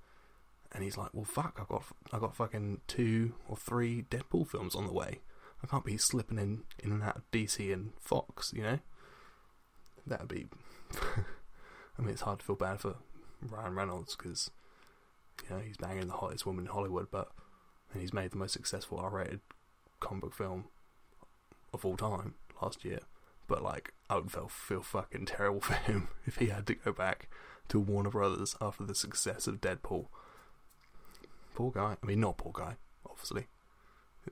And 0.73 0.85
he's 0.85 0.97
like, 0.97 1.11
well, 1.13 1.25
fuck, 1.25 1.59
I've 1.61 1.69
got 1.69 1.85
I 2.13 2.19
got 2.19 2.37
fucking 2.37 2.83
two 2.87 3.35
or 3.49 3.57
three 3.57 4.03
Deadpool 4.03 4.49
films 4.49 4.75
on 4.75 4.87
the 4.87 4.93
way. 4.93 5.21
I 5.63 5.67
can't 5.67 5.85
be 5.85 5.97
slipping 5.99 6.39
in 6.39 6.63
in 6.79 6.93
and 6.93 7.03
out 7.03 7.17
of 7.17 7.31
DC 7.33 7.73
and 7.73 7.93
Fox, 8.01 8.53
you 8.55 8.63
know. 8.63 8.79
That'd 10.07 10.29
be. 10.29 10.49
I 11.99 12.03
mean, 12.03 12.11
it's 12.11 12.23
hard 12.23 12.39
to 12.41 12.45
feel 12.45 12.57
bad 12.57 12.81
for 12.81 12.97
Ryan 13.43 13.75
Reynolds 13.75 14.17
because 14.17 14.51
you 15.43 15.55
know 15.55 15.63
he's 15.63 15.77
banging 15.77 16.07
the 16.07 16.15
hottest 16.15 16.47
woman 16.47 16.67
in 16.67 16.71
Hollywood, 16.73 17.09
but 17.11 17.29
and 17.93 18.01
he's 18.01 18.13
made 18.13 18.31
the 18.31 18.39
most 18.39 18.53
successful 18.53 18.99
R-rated 18.99 19.41
comic 19.99 20.23
book 20.23 20.35
film 20.35 20.67
of 21.73 21.85
all 21.85 21.97
time 21.97 22.35
last 22.63 22.85
year. 22.85 23.01
But 23.51 23.65
like, 23.65 23.93
I 24.09 24.15
would 24.15 24.31
feel 24.31 24.47
feel 24.47 24.81
fucking 24.81 25.27
terrible 25.27 25.61
for 25.61 25.75
him 25.75 26.07
if 26.25 26.37
he 26.37 26.47
had 26.47 26.69
to 26.69 26.77
go 26.77 26.93
back 26.93 27.29
to 27.69 27.81
Warner 27.81 28.11
Brothers 28.11 28.55
after 28.61 28.85
the 28.85 28.95
success 28.95 29.49
of 29.49 29.61
Deadpool. 29.61 30.07
Poor 31.57 31.73
guy. 31.73 31.97
I 32.01 32.07
mean, 32.07 32.21
not 32.21 32.39
poor 32.39 32.53
guy, 32.55 32.77
obviously. 33.05 33.49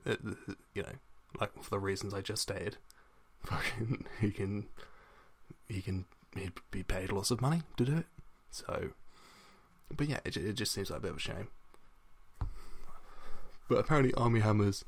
You 0.05 0.83
know, 0.83 0.95
like 1.39 1.51
for 1.61 1.69
the 1.69 1.79
reasons 1.79 2.13
I 2.13 2.21
just 2.21 2.43
stated. 2.43 2.77
Fucking, 3.43 4.05
he 4.21 4.31
can, 4.31 4.67
he 5.67 5.81
can, 5.81 6.05
he'd 6.35 6.53
be 6.71 6.83
paid 6.83 7.11
lots 7.11 7.29
of 7.29 7.41
money 7.41 7.61
to 7.75 7.85
do 7.85 7.97
it. 7.97 8.05
So, 8.51 8.91
but 9.95 10.07
yeah, 10.07 10.19
it, 10.23 10.37
it 10.37 10.53
just 10.53 10.71
seems 10.71 10.89
like 10.89 10.99
a 10.99 11.01
bit 11.01 11.11
of 11.11 11.17
a 11.17 11.19
shame. 11.19 11.47
But 13.67 13.79
apparently, 13.79 14.13
Armie 14.13 14.39
Hammer's 14.39 14.85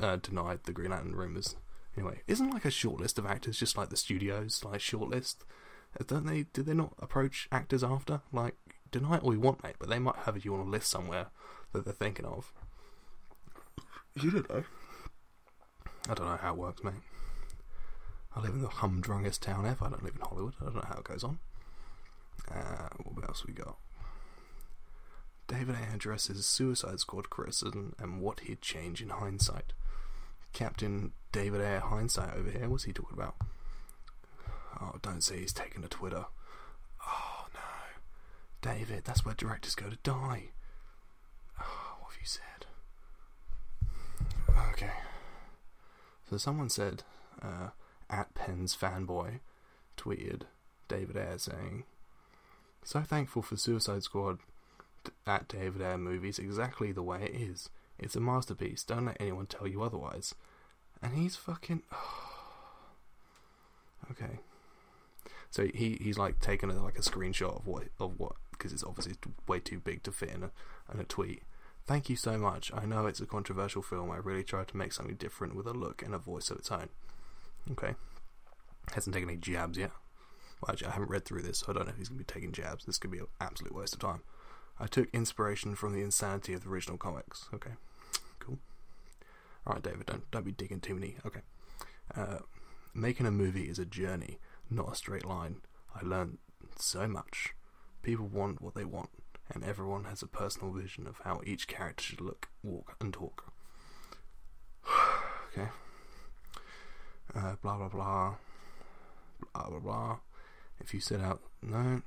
uh, 0.00 0.16
denied 0.16 0.60
the 0.64 0.72
Green 0.72 0.90
Lantern 0.90 1.16
rumors. 1.16 1.56
Anyway, 1.96 2.22
isn't 2.26 2.50
like 2.50 2.64
a 2.64 2.70
short 2.70 3.00
list 3.00 3.18
of 3.18 3.26
actors 3.26 3.58
just 3.58 3.76
like 3.76 3.90
the 3.90 3.96
studios 3.96 4.62
like 4.64 4.80
shortlist? 4.80 5.36
Uh, 5.98 6.04
don't 6.06 6.26
they? 6.26 6.44
Did 6.52 6.66
they 6.66 6.74
not 6.74 6.94
approach 6.98 7.48
actors 7.52 7.84
after? 7.84 8.22
Like, 8.32 8.54
deny 8.90 9.16
it 9.16 9.22
all 9.22 9.34
you 9.34 9.40
want, 9.40 9.62
mate, 9.62 9.76
but 9.78 9.88
they 9.88 9.98
might 9.98 10.16
have 10.24 10.42
you 10.44 10.54
on 10.54 10.60
a 10.60 10.70
list 10.70 10.90
somewhere 10.90 11.26
that 11.72 11.84
they're 11.84 11.92
thinking 11.92 12.26
of. 12.26 12.52
You 14.14 14.30
don't 14.30 14.50
know. 14.50 14.64
I 16.08 16.14
don't 16.14 16.26
know 16.26 16.36
how 16.36 16.52
it 16.52 16.58
works, 16.58 16.82
mate. 16.82 16.94
I 18.34 18.40
live 18.40 18.54
in 18.54 18.62
the 18.62 18.68
humdrungest 18.68 19.40
town 19.40 19.66
ever. 19.66 19.84
I 19.84 19.90
don't 19.90 20.02
live 20.02 20.14
in 20.14 20.22
Hollywood. 20.22 20.54
I 20.60 20.64
don't 20.64 20.76
know 20.76 20.84
how 20.86 20.98
it 20.98 21.04
goes 21.04 21.24
on. 21.24 21.38
Uh, 22.50 22.88
what 23.04 23.28
else 23.28 23.46
we 23.46 23.52
got? 23.52 23.76
David 25.46 25.76
Ayer 25.76 25.94
addresses 25.94 26.46
Suicide 26.46 27.00
Squad 27.00 27.28
criticism 27.28 27.94
and 27.98 28.20
what 28.20 28.40
he'd 28.40 28.62
change 28.62 29.02
in 29.02 29.10
hindsight. 29.10 29.74
Captain 30.52 31.12
David 31.32 31.60
Ayer 31.60 31.80
hindsight 31.80 32.34
over 32.36 32.50
here. 32.50 32.68
What's 32.68 32.84
he 32.84 32.92
talking 32.92 33.16
about? 33.16 33.36
Oh, 34.80 34.94
don't 35.02 35.22
say 35.22 35.40
he's 35.40 35.52
taken 35.52 35.82
to 35.82 35.88
Twitter. 35.88 36.26
Oh 37.06 37.46
no, 37.54 37.60
David, 38.60 39.04
that's 39.04 39.24
where 39.24 39.34
directors 39.34 39.74
go 39.74 39.88
to 39.88 39.98
die. 40.02 40.50
Oh, 41.60 41.96
what 42.00 42.12
have 42.12 42.20
you 42.20 42.26
said? 42.26 42.66
Okay. 44.72 44.90
So 46.28 46.36
someone 46.36 46.68
said, 46.68 47.02
uh, 47.40 47.68
at 48.10 48.34
Penn's 48.34 48.76
fanboy 48.76 49.40
tweeted 49.96 50.42
David 50.88 51.16
Ayer 51.16 51.38
saying, 51.38 51.84
"So 52.84 53.00
thankful 53.00 53.42
for 53.42 53.56
Suicide 53.56 54.02
Squad 54.02 54.38
at 55.26 55.48
David 55.48 55.82
Ayer 55.82 55.98
movies 55.98 56.38
exactly 56.38 56.92
the 56.92 57.02
way 57.02 57.22
it 57.22 57.34
is. 57.34 57.70
It's 58.02 58.16
a 58.16 58.20
masterpiece. 58.20 58.84
Don't 58.84 59.06
let 59.06 59.20
anyone 59.20 59.46
tell 59.46 59.66
you 59.66 59.82
otherwise." 59.82 60.34
And 61.02 61.14
he's 61.14 61.36
fucking. 61.36 61.82
okay. 64.10 64.40
So 65.50 65.66
he 65.74 65.98
he's 66.00 66.18
like 66.18 66.40
taken 66.40 66.70
a, 66.70 66.82
like 66.82 66.98
a 66.98 67.02
screenshot 67.02 67.56
of 67.56 67.66
what 67.66 67.84
of 68.00 68.18
what 68.18 68.36
because 68.52 68.72
it's 68.72 68.84
obviously 68.84 69.14
way 69.46 69.60
too 69.60 69.80
big 69.80 70.02
to 70.04 70.12
fit 70.12 70.30
in 70.30 70.44
a 70.44 70.50
in 70.92 71.00
a 71.00 71.04
tweet. 71.04 71.42
Thank 71.86 72.08
you 72.08 72.16
so 72.16 72.38
much. 72.38 72.70
I 72.72 72.86
know 72.86 73.06
it's 73.06 73.20
a 73.20 73.26
controversial 73.26 73.82
film. 73.82 74.10
I 74.10 74.16
really 74.16 74.44
tried 74.44 74.68
to 74.68 74.76
make 74.76 74.92
something 74.92 75.16
different 75.16 75.56
with 75.56 75.66
a 75.66 75.72
look 75.72 76.02
and 76.02 76.14
a 76.14 76.18
voice 76.18 76.50
of 76.50 76.58
its 76.58 76.70
own. 76.70 76.88
Okay. 77.72 77.94
Hasn't 78.94 79.14
taken 79.14 79.28
any 79.28 79.38
jabs 79.38 79.78
yet. 79.78 79.90
Well, 80.60 80.70
actually, 80.70 80.88
I 80.88 80.92
haven't 80.92 81.10
read 81.10 81.24
through 81.24 81.42
this, 81.42 81.58
so 81.58 81.66
I 81.68 81.72
don't 81.72 81.86
know 81.86 81.92
if 81.92 81.98
he's 81.98 82.08
going 82.08 82.20
to 82.20 82.24
be 82.24 82.32
taking 82.32 82.52
jabs. 82.52 82.84
This 82.84 82.98
could 82.98 83.10
be 83.10 83.18
an 83.18 83.26
absolute 83.40 83.74
waste 83.74 83.94
of 83.94 84.00
time. 84.00 84.22
I 84.78 84.86
took 84.86 85.08
inspiration 85.12 85.74
from 85.74 85.92
the 85.92 86.02
insanity 86.02 86.54
of 86.54 86.62
the 86.62 86.70
original 86.70 86.96
comics. 86.96 87.48
Okay. 87.52 87.72
Cool. 89.64 89.72
Alright, 89.72 89.84
David, 89.84 90.06
don't, 90.06 90.30
don't 90.30 90.44
be 90.44 90.52
digging 90.52 90.80
too 90.80 90.94
many. 90.94 91.16
Okay. 91.26 91.40
Uh, 92.14 92.38
making 92.94 93.26
a 93.26 93.30
movie 93.30 93.68
is 93.68 93.78
a 93.78 93.84
journey, 93.84 94.38
not 94.70 94.92
a 94.92 94.96
straight 94.96 95.24
line. 95.24 95.60
I 95.94 96.04
learned 96.04 96.38
so 96.76 97.06
much. 97.06 97.54
People 98.02 98.26
want 98.26 98.60
what 98.60 98.74
they 98.74 98.84
want, 98.84 99.10
and 99.52 99.64
everyone 99.64 100.04
has 100.04 100.22
a 100.22 100.26
personal 100.26 100.72
vision 100.72 101.06
of 101.06 101.20
how 101.24 101.40
each 101.44 101.68
character 101.68 102.02
should 102.02 102.20
look, 102.20 102.48
walk, 102.62 102.96
and 103.00 103.12
talk. 103.12 103.52
okay. 105.52 105.68
Uh, 107.34 107.54
blah 107.62 107.76
blah 107.76 107.88
blah. 107.88 108.34
Blah 109.54 109.68
blah 109.68 109.78
blah. 109.78 110.16
If 110.80 110.92
you 110.92 111.00
set 111.00 111.20
out, 111.20 111.40
no. 111.62 112.02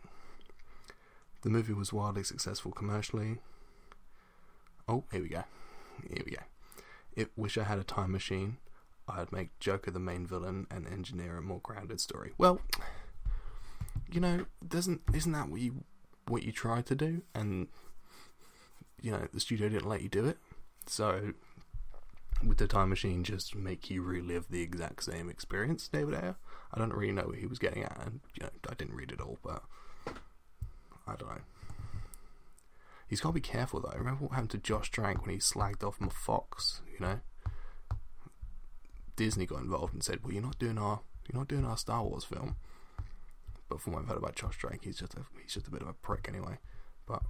The 1.44 1.50
movie 1.50 1.74
was 1.74 1.94
wildly 1.94 2.24
successful 2.24 2.72
commercially. 2.72 3.38
Oh, 4.88 5.06
here 5.12 5.22
we 5.22 5.30
go. 5.30 5.44
Here 6.10 6.24
we 6.26 6.32
go. 6.32 6.42
If 7.16 7.30
wish 7.38 7.58
I 7.58 7.64
had 7.64 7.80
a 7.80 7.84
time 7.84 8.12
machine, 8.12 8.58
I'd 9.08 9.32
make 9.32 9.58
Joker 9.60 9.92
the 9.92 10.00
main 10.00 10.26
villain 10.26 10.68
and 10.70 10.88
engineer 10.88 11.38
a 11.38 11.42
more 11.42 11.60
grounded 11.62 12.02
story. 12.02 12.34
Well, 12.38 12.62
you 14.12 14.20
know, 14.20 14.46
doesn't 14.68 15.02
isn't 15.14 15.32
that 15.32 15.50
what 15.50 15.62
you 15.62 15.84
what 16.28 16.44
you 16.44 16.52
tried 16.52 16.86
to 16.88 16.96
do? 16.96 17.22
And 17.34 17.68
you 19.02 19.12
know, 19.12 19.28
the 19.34 19.40
studio 19.40 19.70
didn't 19.70 19.88
let 19.88 20.02
you 20.02 20.10
do 20.10 20.26
it. 20.26 20.38
So 20.88 21.34
with 22.46 22.58
the 22.58 22.68
time 22.68 22.90
machine 22.90 23.24
just 23.24 23.56
make 23.56 23.90
you 23.90 24.02
relive 24.02 24.48
the 24.50 24.62
exact 24.62 25.04
same 25.04 25.30
experience, 25.30 25.88
David 25.88 26.16
Ayer? 26.16 26.36
I 26.74 26.80
don't 26.80 26.94
really 26.94 27.14
know 27.14 27.28
what 27.28 27.38
he 27.38 27.46
was 27.46 27.60
getting 27.60 27.84
at, 27.84 27.98
and 28.04 28.20
you 28.34 28.44
know, 28.44 28.50
I 28.70 28.74
didn't 28.74 28.96
read 28.96 29.12
it 29.12 29.22
all, 29.22 29.38
but 29.44 29.64
I 31.08 31.16
don't 31.16 31.30
know. 31.30 31.42
He's 33.08 33.22
got 33.22 33.30
to 33.30 33.34
be 33.34 33.42
careful 33.42 33.80
though. 33.82 33.98
Remember 33.98 34.26
what 34.26 34.34
happened 34.34 34.52
to 34.52 34.58
Josh 34.58 34.90
Trank 34.90 35.22
when 35.22 35.34
he 35.36 35.40
slagged 35.40 35.84
off 35.84 36.00
Fox? 36.14 36.82
You 36.92 37.06
know, 37.06 37.20
Disney 39.16 39.46
got 39.46 39.62
involved 39.62 39.94
and 39.94 40.04
said, 40.04 40.20
"Well, 40.24 40.34
you're 40.34 40.42
not 40.42 40.60
doing 40.60 40.78
our 40.78 41.02
you're 41.28 41.40
not 41.40 41.48
doing 41.48 41.66
our 41.66 41.78
Star 41.78 42.04
Wars 42.04 42.24
film." 42.24 42.56
But 43.68 43.82
from 43.82 43.94
what 43.94 44.04
I've 44.04 44.10
heard 44.10 44.18
about 44.18 44.36
Josh 44.36 44.58
Trank, 44.58 44.84
he's 44.84 44.98
just 44.98 45.14
a 45.14 45.22
he's 45.42 45.54
just 45.54 45.68
a 45.68 45.72
bit 45.72 45.82
of 45.82 45.88
a 45.88 45.94
prick 45.94 46.28
anyway. 46.28 46.58
But 47.06 47.22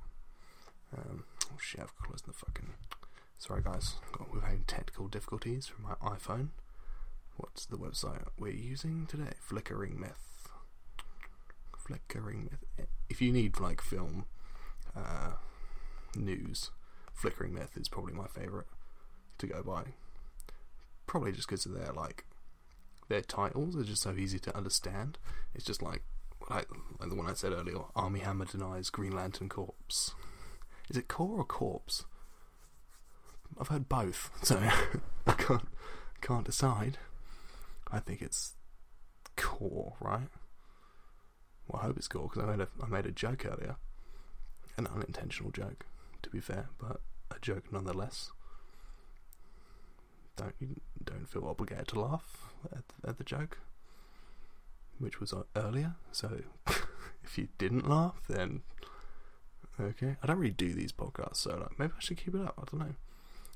um, 0.98 1.24
oh 1.52 1.58
shit, 1.60 1.82
I've 1.82 1.96
closed 1.98 2.26
the 2.26 2.34
fucking 2.34 2.74
Sorry, 3.38 3.62
guys, 3.62 3.96
we're 4.34 4.42
having 4.42 4.64
technical 4.66 5.08
difficulties 5.08 5.68
from 5.68 5.84
my 5.84 5.96
iPhone. 6.10 6.50
What's 7.38 7.66
the 7.66 7.78
website 7.78 8.24
we're 8.40 8.50
using 8.54 9.06
today? 9.08 9.34
Flickering 9.40 10.00
Myth. 10.00 10.50
Flickering 11.78 12.50
Myth. 12.50 12.88
If 13.10 13.22
you 13.22 13.32
need 13.32 13.60
like 13.60 13.82
film 13.82 14.26
uh, 14.96 15.34
news, 16.16 16.72
Flickering 17.14 17.54
Myth 17.54 17.78
is 17.78 17.90
probably 17.90 18.14
my 18.14 18.28
favourite 18.28 18.68
to 19.38 19.48
go 19.48 19.64
by. 19.64 19.94
Probably 21.08 21.32
just 21.32 21.48
because 21.48 21.66
of 21.66 21.74
their 21.74 21.92
like 21.94 22.26
their 23.08 23.22
titles 23.22 23.76
are 23.76 23.84
just 23.84 24.02
so 24.02 24.14
easy 24.14 24.40
to 24.40 24.56
understand. 24.56 25.18
It's 25.54 25.66
just 25.66 25.82
like 25.82 26.04
like, 26.50 26.68
like 27.00 27.10
the 27.10 27.16
one 27.16 27.30
I 27.30 27.34
said 27.34 27.54
earlier. 27.54 27.80
Armie 27.96 28.20
Hammer 28.20 28.46
denies 28.46 28.90
Green 28.90 29.16
Lantern 29.16 29.50
Corpse. 29.50 30.14
Is 30.90 30.98
it 30.98 31.08
core 31.08 31.40
or 31.40 31.46
corpse? 31.46 32.06
I've 33.60 33.70
heard 33.70 33.90
both, 33.90 34.32
so 34.44 34.60
I 35.28 35.32
can't 35.34 35.68
can't 36.22 36.46
decide. 36.46 36.98
I 37.92 38.00
think 38.00 38.22
it's 38.22 38.54
core, 39.36 39.94
right? 40.00 40.30
Well, 41.68 41.82
I 41.82 41.86
hope 41.86 41.98
it's 41.98 42.08
core 42.08 42.30
because 42.30 42.44
I 42.44 42.52
made 42.52 42.62
a 42.62 42.68
I 42.84 42.88
made 42.88 43.06
a 43.06 43.12
joke 43.12 43.46
earlier, 43.46 43.76
an 44.78 44.88
unintentional 44.88 45.52
joke, 45.52 45.86
to 46.26 46.32
be 46.32 46.40
fair, 46.40 46.70
but 46.80 47.02
a 47.30 47.40
joke 47.40 47.72
nonetheless. 47.72 48.32
Don't 50.36 50.56
don't 51.04 51.30
feel 51.30 51.48
obligated 51.48 51.88
to 51.90 52.00
laugh 52.00 52.52
at, 52.72 52.84
at 53.08 53.18
the 53.20 53.24
joke, 53.24 53.60
which 54.98 55.20
was 55.20 55.32
uh, 55.32 55.44
earlier. 55.56 55.96
So 56.12 56.42
if 57.24 57.38
you 57.38 57.48
didn't 57.60 57.88
laugh, 57.88 58.24
then 58.28 58.64
okay. 59.80 60.18
I 60.22 60.28
don't 60.28 60.40
really 60.40 60.52
do 60.52 60.74
these 60.74 60.92
podcasts, 60.92 61.38
so 61.38 61.58
like, 61.58 61.80
maybe 61.80 61.94
I 61.96 62.00
should 62.00 62.18
keep 62.18 62.34
it 62.34 62.42
up. 62.42 62.56
I 62.58 62.64
don't 62.70 62.88
know. 62.88 62.96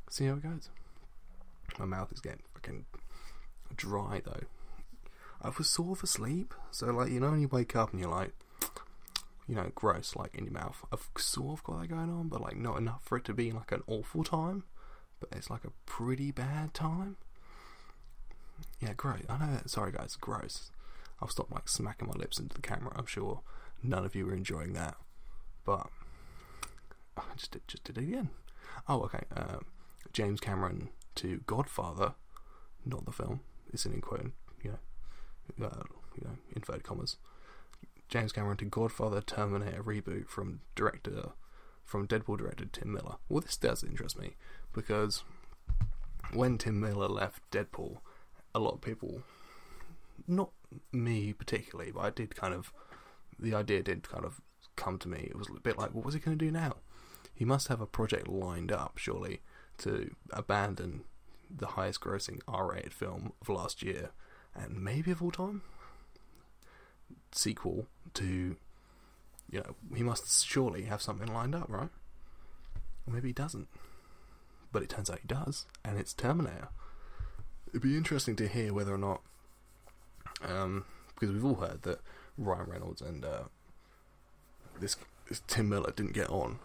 See 0.09 0.25
how 0.25 0.33
it 0.33 0.43
goes. 0.43 0.69
My 1.79 1.85
mouth 1.85 2.11
is 2.13 2.21
getting 2.21 2.43
fucking 2.53 2.85
dry 3.75 4.21
though. 4.23 4.43
I 5.41 5.49
was 5.57 5.69
sort 5.69 5.97
of 5.97 6.03
asleep, 6.03 6.53
so 6.69 6.85
like 6.87 7.11
you 7.11 7.19
know 7.19 7.31
when 7.31 7.41
you 7.41 7.47
wake 7.47 7.75
up 7.75 7.91
and 7.91 7.99
you're 7.99 8.11
like, 8.11 8.33
you 9.49 9.55
know, 9.55 9.71
gross 9.73 10.15
like 10.15 10.35
in 10.35 10.45
your 10.45 10.53
mouth. 10.53 10.85
I've 10.93 11.09
sort 11.17 11.59
of 11.59 11.63
got 11.63 11.81
that 11.81 11.87
going 11.87 12.11
on, 12.11 12.27
but 12.27 12.41
like 12.41 12.55
not 12.55 12.77
enough 12.77 13.01
for 13.03 13.17
it 13.17 13.25
to 13.25 13.33
be 13.33 13.51
like 13.51 13.71
an 13.71 13.81
awful 13.87 14.23
time. 14.23 14.63
But 15.19 15.29
it's 15.31 15.49
like 15.49 15.65
a 15.65 15.71
pretty 15.85 16.31
bad 16.31 16.73
time. 16.73 17.17
Yeah, 18.79 18.93
gross. 18.95 19.23
I 19.27 19.37
know. 19.37 19.51
That, 19.53 19.69
sorry, 19.69 19.91
guys, 19.91 20.15
gross. 20.15 20.71
I'll 21.19 21.27
stop 21.27 21.51
like 21.51 21.67
smacking 21.67 22.07
my 22.07 22.13
lips 22.13 22.39
into 22.39 22.55
the 22.55 22.61
camera. 22.61 22.93
I'm 22.95 23.07
sure 23.07 23.41
none 23.83 24.05
of 24.05 24.15
you 24.15 24.29
are 24.29 24.33
enjoying 24.33 24.73
that, 24.73 24.95
but 25.65 25.87
I 27.17 27.23
just 27.35 27.51
did, 27.51 27.67
just 27.67 27.83
did 27.83 27.97
it 27.97 28.03
again. 28.03 28.29
Oh, 28.87 29.01
okay. 29.01 29.23
Um, 29.35 29.65
James 30.13 30.39
Cameron 30.39 30.89
to 31.15 31.41
Godfather, 31.47 32.13
not 32.85 33.05
the 33.05 33.11
film. 33.11 33.41
It's 33.73 33.85
an 33.85 33.93
in 33.93 34.01
quote, 34.01 34.31
you 34.63 34.71
know, 35.59 35.65
uh, 35.65 35.83
you 36.15 36.23
know, 36.23 36.37
inverted 36.55 36.83
commas. 36.83 37.17
James 38.09 38.31
Cameron 38.31 38.57
to 38.57 38.65
Godfather 38.65 39.21
Terminator 39.21 39.83
reboot 39.83 40.27
from 40.27 40.61
director 40.75 41.29
from 41.85 42.07
Deadpool 42.07 42.37
director 42.37 42.65
Tim 42.65 42.91
Miller. 42.91 43.15
Well, 43.29 43.41
this 43.41 43.57
does 43.57 43.83
interest 43.83 44.19
me 44.19 44.35
because 44.73 45.23
when 46.33 46.57
Tim 46.57 46.79
Miller 46.79 47.07
left 47.07 47.49
Deadpool, 47.51 47.97
a 48.53 48.59
lot 48.59 48.75
of 48.75 48.81
people, 48.81 49.21
not 50.27 50.51
me 50.91 51.33
particularly, 51.33 51.91
but 51.91 52.01
I 52.01 52.09
did 52.11 52.35
kind 52.35 52.53
of, 52.53 52.71
the 53.39 53.55
idea 53.55 53.81
did 53.81 54.07
kind 54.07 54.25
of 54.25 54.41
come 54.75 54.99
to 54.99 55.07
me. 55.07 55.27
It 55.29 55.37
was 55.37 55.49
a 55.49 55.59
bit 55.59 55.77
like, 55.77 55.93
what 55.93 56.05
was 56.05 56.13
he 56.13 56.19
going 56.19 56.37
to 56.37 56.45
do 56.45 56.51
now? 56.51 56.77
He 57.33 57.45
must 57.45 57.69
have 57.69 57.81
a 57.81 57.87
project 57.87 58.27
lined 58.27 58.71
up, 58.71 58.97
surely, 58.97 59.41
to 59.79 60.13
abandon 60.31 61.05
the 61.49 61.67
highest 61.67 62.01
grossing 62.01 62.39
R 62.47 62.71
rated 62.71 62.93
film 62.93 63.33
of 63.41 63.49
last 63.49 63.81
year 63.81 64.11
and 64.53 64.83
maybe 64.83 65.09
of 65.09 65.23
all 65.23 65.31
time 65.31 65.63
sequel 67.31 67.87
to 68.15 68.55
you 69.51 69.59
know, 69.59 69.75
he 69.95 70.03
must 70.03 70.45
surely 70.45 70.83
have 70.83 71.01
something 71.01 71.31
lined 71.33 71.55
up, 71.55 71.65
right? 71.67 71.89
Or 73.07 73.13
maybe 73.13 73.29
he 73.29 73.33
doesn't. 73.33 73.67
But 74.71 74.83
it 74.83 74.89
turns 74.89 75.09
out 75.09 75.19
he 75.19 75.27
does, 75.27 75.65
and 75.83 75.97
it's 75.97 76.13
Terminator. 76.13 76.69
It'd 77.69 77.81
be 77.81 77.97
interesting 77.97 78.35
to 78.37 78.47
hear 78.47 78.73
whether 78.73 78.93
or 78.93 78.97
not, 78.97 79.21
um, 80.47 80.85
because 81.13 81.33
we've 81.33 81.45
all 81.45 81.55
heard 81.55 81.81
that 81.83 82.01
Ryan 82.37 82.69
Reynolds 82.69 83.01
and 83.01 83.25
uh, 83.25 83.43
this, 84.79 84.95
this 85.27 85.41
Tim 85.47 85.69
Miller 85.69 85.91
didn't 85.95 86.13
get 86.13 86.29
on. 86.29 86.59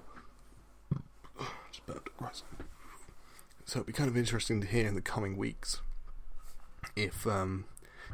Just 1.72 1.88
across. 1.88 2.42
So 3.64 3.78
it'd 3.78 3.86
be 3.86 3.92
kind 3.94 4.10
of 4.10 4.16
interesting 4.16 4.60
to 4.60 4.66
hear 4.66 4.86
in 4.86 4.94
the 4.94 5.00
coming 5.00 5.36
weeks 5.38 5.80
if 6.94 7.26
um, 7.26 7.64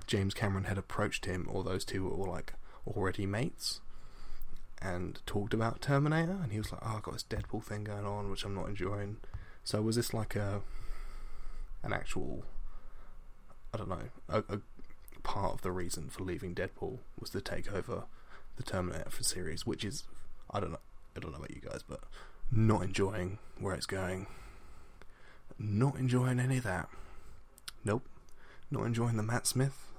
James 0.07 0.35
Cameron 0.35 0.65
had 0.65 0.79
approached 0.79 1.27
him, 1.27 1.49
or 1.51 1.63
those 1.63 1.85
two 1.85 2.09
were 2.09 2.29
like 2.29 2.55
already 2.87 3.27
mates, 3.27 3.81
and 4.81 5.21
talked 5.27 5.55
about 5.55 5.81
Terminator, 5.81 6.39
and 6.43 6.53
he 6.53 6.59
was 6.59 6.73
like, 6.73 6.81
"Oh, 6.85 6.97
I've 6.97 7.03
got 7.03 7.15
this 7.15 7.25
Deadpool 7.25 7.63
thing 7.65 7.85
going 7.85 8.07
on, 8.07 8.31
which 8.31 8.45
I'm 8.45 8.55
not 8.55 8.69
enjoying." 8.69 9.19
So 9.65 9.83
was 9.83 9.97
this 9.97 10.15
like 10.15 10.37
a 10.37 10.63
an 11.83 11.93
actual, 11.93 12.45
I 13.73 13.79
don't 13.79 13.89
know, 13.89 14.09
a, 14.29 14.39
a 14.49 14.61
part 15.23 15.55
of 15.55 15.63
the 15.63 15.73
reason 15.73 16.09
for 16.09 16.23
leaving 16.25 16.55
Deadpool 16.55 16.99
was 17.19 17.31
to 17.31 17.41
take 17.41 17.73
over 17.73 18.05
the 18.57 18.63
Terminator 18.63 19.11
for 19.11 19.23
series, 19.23 19.67
which 19.67 19.85
is 19.85 20.05
I 20.51 20.61
don't 20.61 20.73
know, 20.73 20.81
I 21.17 21.21
don't 21.21 21.33
know 21.33 21.39
about 21.39 21.51
you 21.51 21.61
guys, 21.61 21.83
but 21.87 22.01
not 22.51 22.83
enjoying 22.83 23.39
where 23.59 23.75
it's 23.75 23.87
going. 23.87 24.27
Not 25.59 25.97
enjoying 25.97 26.41
any 26.41 26.57
of 26.59 26.65
that. 26.65 26.89
Nope. 27.85 28.09
Not 28.71 28.87
enjoying 28.87 29.17
the 29.17 29.23
Matt 29.23 29.47
Smith 29.47 29.93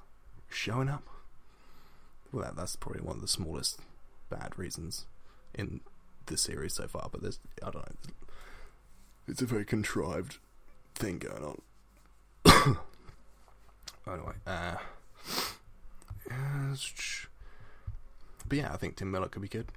showing 0.49 0.89
up. 0.89 1.03
Well, 2.31 2.43
that, 2.43 2.55
that's 2.55 2.75
probably 2.75 3.01
one 3.01 3.17
of 3.17 3.21
the 3.21 3.27
smallest 3.27 3.79
bad 4.29 4.57
reasons 4.57 5.05
in 5.53 5.81
the 6.27 6.37
series 6.37 6.73
so 6.73 6.87
far, 6.87 7.09
but 7.11 7.21
there's, 7.21 7.39
I 7.61 7.71
don't 7.71 7.75
know, 7.75 8.13
it's 9.27 9.41
a 9.41 9.45
very 9.45 9.65
contrived 9.65 10.37
thing 10.95 11.19
going 11.19 11.43
on. 11.43 11.61
anyway, 14.07 14.33
uh, 14.47 14.75
but 18.47 18.57
yeah, 18.57 18.73
I 18.73 18.77
think 18.77 18.95
Tim 18.95 19.11
Miller 19.11 19.27
could 19.27 19.41
be 19.41 19.47
good. 19.47 19.67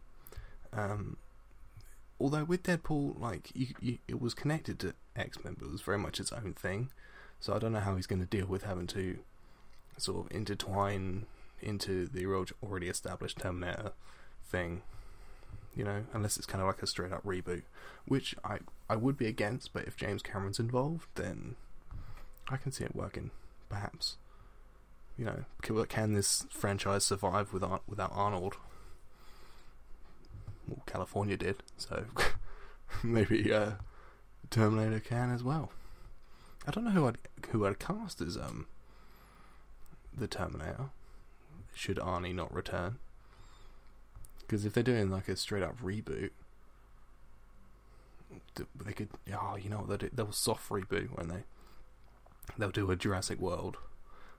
Um, 0.73 1.17
although 2.21 2.45
with 2.45 2.63
Deadpool, 2.63 3.21
like 3.21 3.51
you, 3.55 3.69
you, 3.81 3.99
it 4.09 4.21
was 4.21 4.35
connected 4.35 4.79
to 4.81 4.95
X 5.17 5.43
Men, 5.45 5.57
but 5.59 5.67
it 5.67 5.73
was 5.73 5.83
very 5.83 5.99
much 5.99 6.21
its 6.21 6.33
own 6.33 6.55
thing. 6.55 6.91
So 7.45 7.53
I 7.53 7.59
don't 7.59 7.75
know 7.75 7.81
how 7.81 7.95
he's 7.95 8.07
going 8.07 8.27
to 8.27 8.27
deal 8.27 8.47
with 8.47 8.63
having 8.63 8.87
to 8.87 9.19
sort 9.99 10.25
of 10.25 10.35
intertwine 10.35 11.27
into 11.61 12.07
the 12.07 12.25
already 12.63 12.89
established 12.89 13.39
Terminator 13.39 13.93
thing. 14.47 14.81
You 15.77 15.85
know, 15.85 16.05
unless 16.15 16.39
it's 16.39 16.47
kind 16.47 16.63
of 16.63 16.69
like 16.69 16.83
a 16.83 16.87
straight 16.87 17.13
up 17.13 17.23
reboot, 17.23 17.65
which 18.07 18.35
I 18.43 18.61
I 18.89 18.97
would 18.97 19.19
be 19.19 19.27
against. 19.27 19.75
But 19.75 19.85
if 19.85 19.95
James 19.95 20.23
Cameron's 20.23 20.59
involved, 20.59 21.07
then 21.17 21.57
I 22.49 22.57
can 22.57 22.73
see 22.73 22.85
it 22.85 22.97
working. 22.97 23.31
Perhaps. 23.69 24.17
You 25.19 25.27
know, 25.27 25.45
can, 25.61 25.85
can 25.85 26.15
this 26.15 26.47
franchise 26.49 27.05
survive 27.05 27.53
without 27.53 27.83
without 27.87 28.13
Arnold? 28.15 28.57
Well, 30.67 30.83
California 30.87 31.37
did, 31.37 31.63
so 31.77 32.07
maybe 33.03 33.53
uh, 33.53 33.73
Terminator 34.49 35.01
can 35.01 35.31
as 35.31 35.43
well. 35.45 35.71
I 36.67 36.71
don't 36.71 36.85
know 36.85 36.91
who 36.91 37.07
I'd 37.07 37.19
who 37.51 37.67
I'd 37.67 37.79
cast 37.79 38.21
as 38.21 38.37
um 38.37 38.67
the 40.17 40.27
Terminator. 40.27 40.91
Should 41.75 41.97
Arnie 41.97 42.35
not 42.35 42.55
return? 42.55 42.99
Because 44.41 44.65
if 44.65 44.73
they're 44.73 44.83
doing 44.83 45.11
like 45.11 45.29
a 45.29 45.37
straight 45.37 45.63
up 45.63 45.81
reboot, 45.81 46.31
they 48.85 48.93
could. 48.93 49.09
Oh, 49.33 49.57
you 49.57 49.69
know 49.69 49.79
what 49.79 49.89
they 49.89 49.97
do? 49.97 50.11
They'll 50.13 50.33
soft 50.33 50.69
reboot 50.71 51.17
when 51.17 51.29
they. 51.29 51.45
They'll 52.59 52.71
do 52.71 52.91
a 52.91 52.97
Jurassic 52.97 53.41
World, 53.41 53.79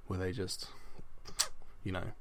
where 0.05 0.19
they 0.19 0.31
just, 0.31 0.67
you 1.83 1.91
know, 1.91 2.11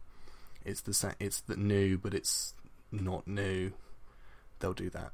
it's 0.64 0.80
the 0.80 0.94
same. 0.94 1.12
It's 1.20 1.40
the 1.40 1.56
new, 1.56 1.98
but 1.98 2.14
it's 2.14 2.54
not 2.90 3.28
new. 3.28 3.72
They'll 4.58 4.72
do 4.72 4.90
that. 4.90 5.12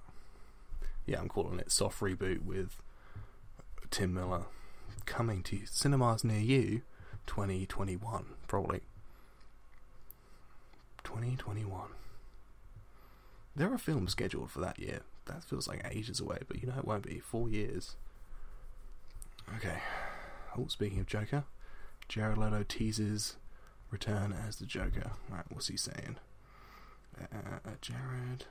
Yeah, 1.06 1.20
I'm 1.20 1.28
calling 1.28 1.58
it 1.58 1.72
soft 1.72 2.00
reboot 2.00 2.42
with 2.44 2.80
Tim 3.90 4.14
Miller 4.14 4.44
coming 5.10 5.42
to 5.42 5.58
cinemas 5.66 6.22
near 6.22 6.38
you 6.38 6.82
2021 7.26 8.26
probably. 8.46 8.80
2021 11.02 11.88
there 13.56 13.72
are 13.72 13.76
films 13.78 14.12
scheduled 14.12 14.52
for 14.52 14.60
that 14.60 14.78
year. 14.78 15.00
That 15.26 15.42
feels 15.42 15.66
like 15.66 15.84
ages 15.90 16.20
away 16.20 16.38
but 16.46 16.62
you 16.62 16.68
know 16.68 16.78
it 16.78 16.84
won't 16.84 17.02
be. 17.02 17.18
Four 17.18 17.48
years. 17.48 17.96
Okay. 19.56 19.78
Oh 20.56 20.68
speaking 20.68 21.00
of 21.00 21.06
joker 21.06 21.42
jared 22.08 22.38
leto 22.38 22.64
teases 22.66 23.36
return 23.90 24.32
as 24.32 24.56
the 24.56 24.66
joker. 24.66 25.10
Right 25.28 25.44
what's 25.50 25.66
he 25.66 25.76
saying? 25.76 26.18
Uh, 27.20 27.58
uh, 27.66 27.70
jared. 27.80 28.44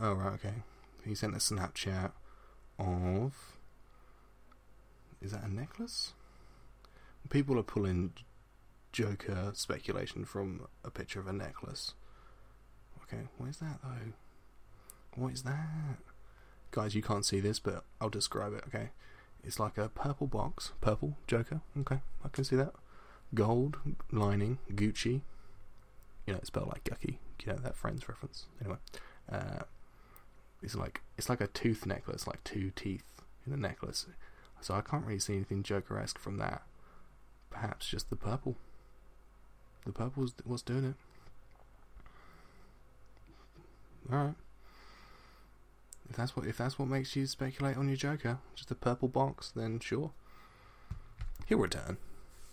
Oh 0.00 0.14
right 0.14 0.32
okay. 0.32 0.62
He 1.04 1.14
sent 1.14 1.34
a 1.34 1.40
snapchat 1.40 2.12
of 2.78 3.55
is 5.26 5.32
that 5.32 5.44
a 5.44 5.52
necklace? 5.52 6.12
People 7.28 7.58
are 7.58 7.64
pulling 7.64 8.12
Joker 8.92 9.50
speculation 9.54 10.24
from 10.24 10.68
a 10.84 10.90
picture 10.90 11.18
of 11.18 11.26
a 11.26 11.32
necklace. 11.32 11.94
Okay, 13.02 13.24
what 13.36 13.50
is 13.50 13.56
that 13.58 13.80
though? 13.82 14.12
What 15.16 15.32
is 15.32 15.42
that? 15.42 15.96
Guys, 16.70 16.94
you 16.94 17.02
can't 17.02 17.26
see 17.26 17.40
this, 17.40 17.58
but 17.58 17.84
I'll 18.00 18.08
describe 18.08 18.54
it, 18.54 18.64
okay? 18.68 18.90
It's 19.42 19.58
like 19.58 19.76
a 19.78 19.88
purple 19.88 20.26
box. 20.26 20.72
Purple, 20.80 21.16
Joker, 21.26 21.60
okay, 21.80 22.00
I 22.24 22.28
can 22.28 22.44
see 22.44 22.56
that. 22.56 22.74
Gold, 23.34 23.78
lining, 24.12 24.58
Gucci. 24.72 25.22
You 26.26 26.32
know, 26.32 26.38
it's 26.38 26.48
spelled 26.48 26.68
like 26.68 26.84
Gucky. 26.84 27.18
You 27.44 27.52
know 27.52 27.58
that 27.58 27.76
Friends 27.76 28.08
reference. 28.08 28.46
Anyway, 28.60 28.78
uh, 29.30 29.64
it's 30.62 30.74
like 30.74 31.00
it's 31.16 31.28
like 31.28 31.40
a 31.40 31.46
tooth 31.48 31.86
necklace, 31.86 32.26
like 32.26 32.42
two 32.44 32.70
teeth 32.74 33.22
in 33.46 33.52
a 33.52 33.56
necklace. 33.56 34.06
So 34.66 34.74
I 34.74 34.80
can't 34.80 35.06
really 35.06 35.20
see 35.20 35.36
anything 35.36 35.62
Joker-esque 35.62 36.18
from 36.18 36.38
that. 36.38 36.62
Perhaps 37.50 37.86
just 37.86 38.10
the 38.10 38.16
purple. 38.16 38.56
The 39.84 39.92
purple 39.92 40.24
was 40.24 40.34
what's 40.42 40.62
doing 40.62 40.84
it. 40.86 40.94
Alright. 44.12 44.34
If 46.10 46.16
that's 46.16 46.34
what 46.34 46.46
if 46.46 46.56
that's 46.58 46.80
what 46.80 46.88
makes 46.88 47.14
you 47.14 47.28
speculate 47.28 47.76
on 47.76 47.86
your 47.86 47.96
Joker, 47.96 48.38
just 48.56 48.72
a 48.72 48.74
purple 48.74 49.06
box, 49.06 49.52
then 49.54 49.78
sure. 49.78 50.10
He'll 51.46 51.58
return. 51.58 51.96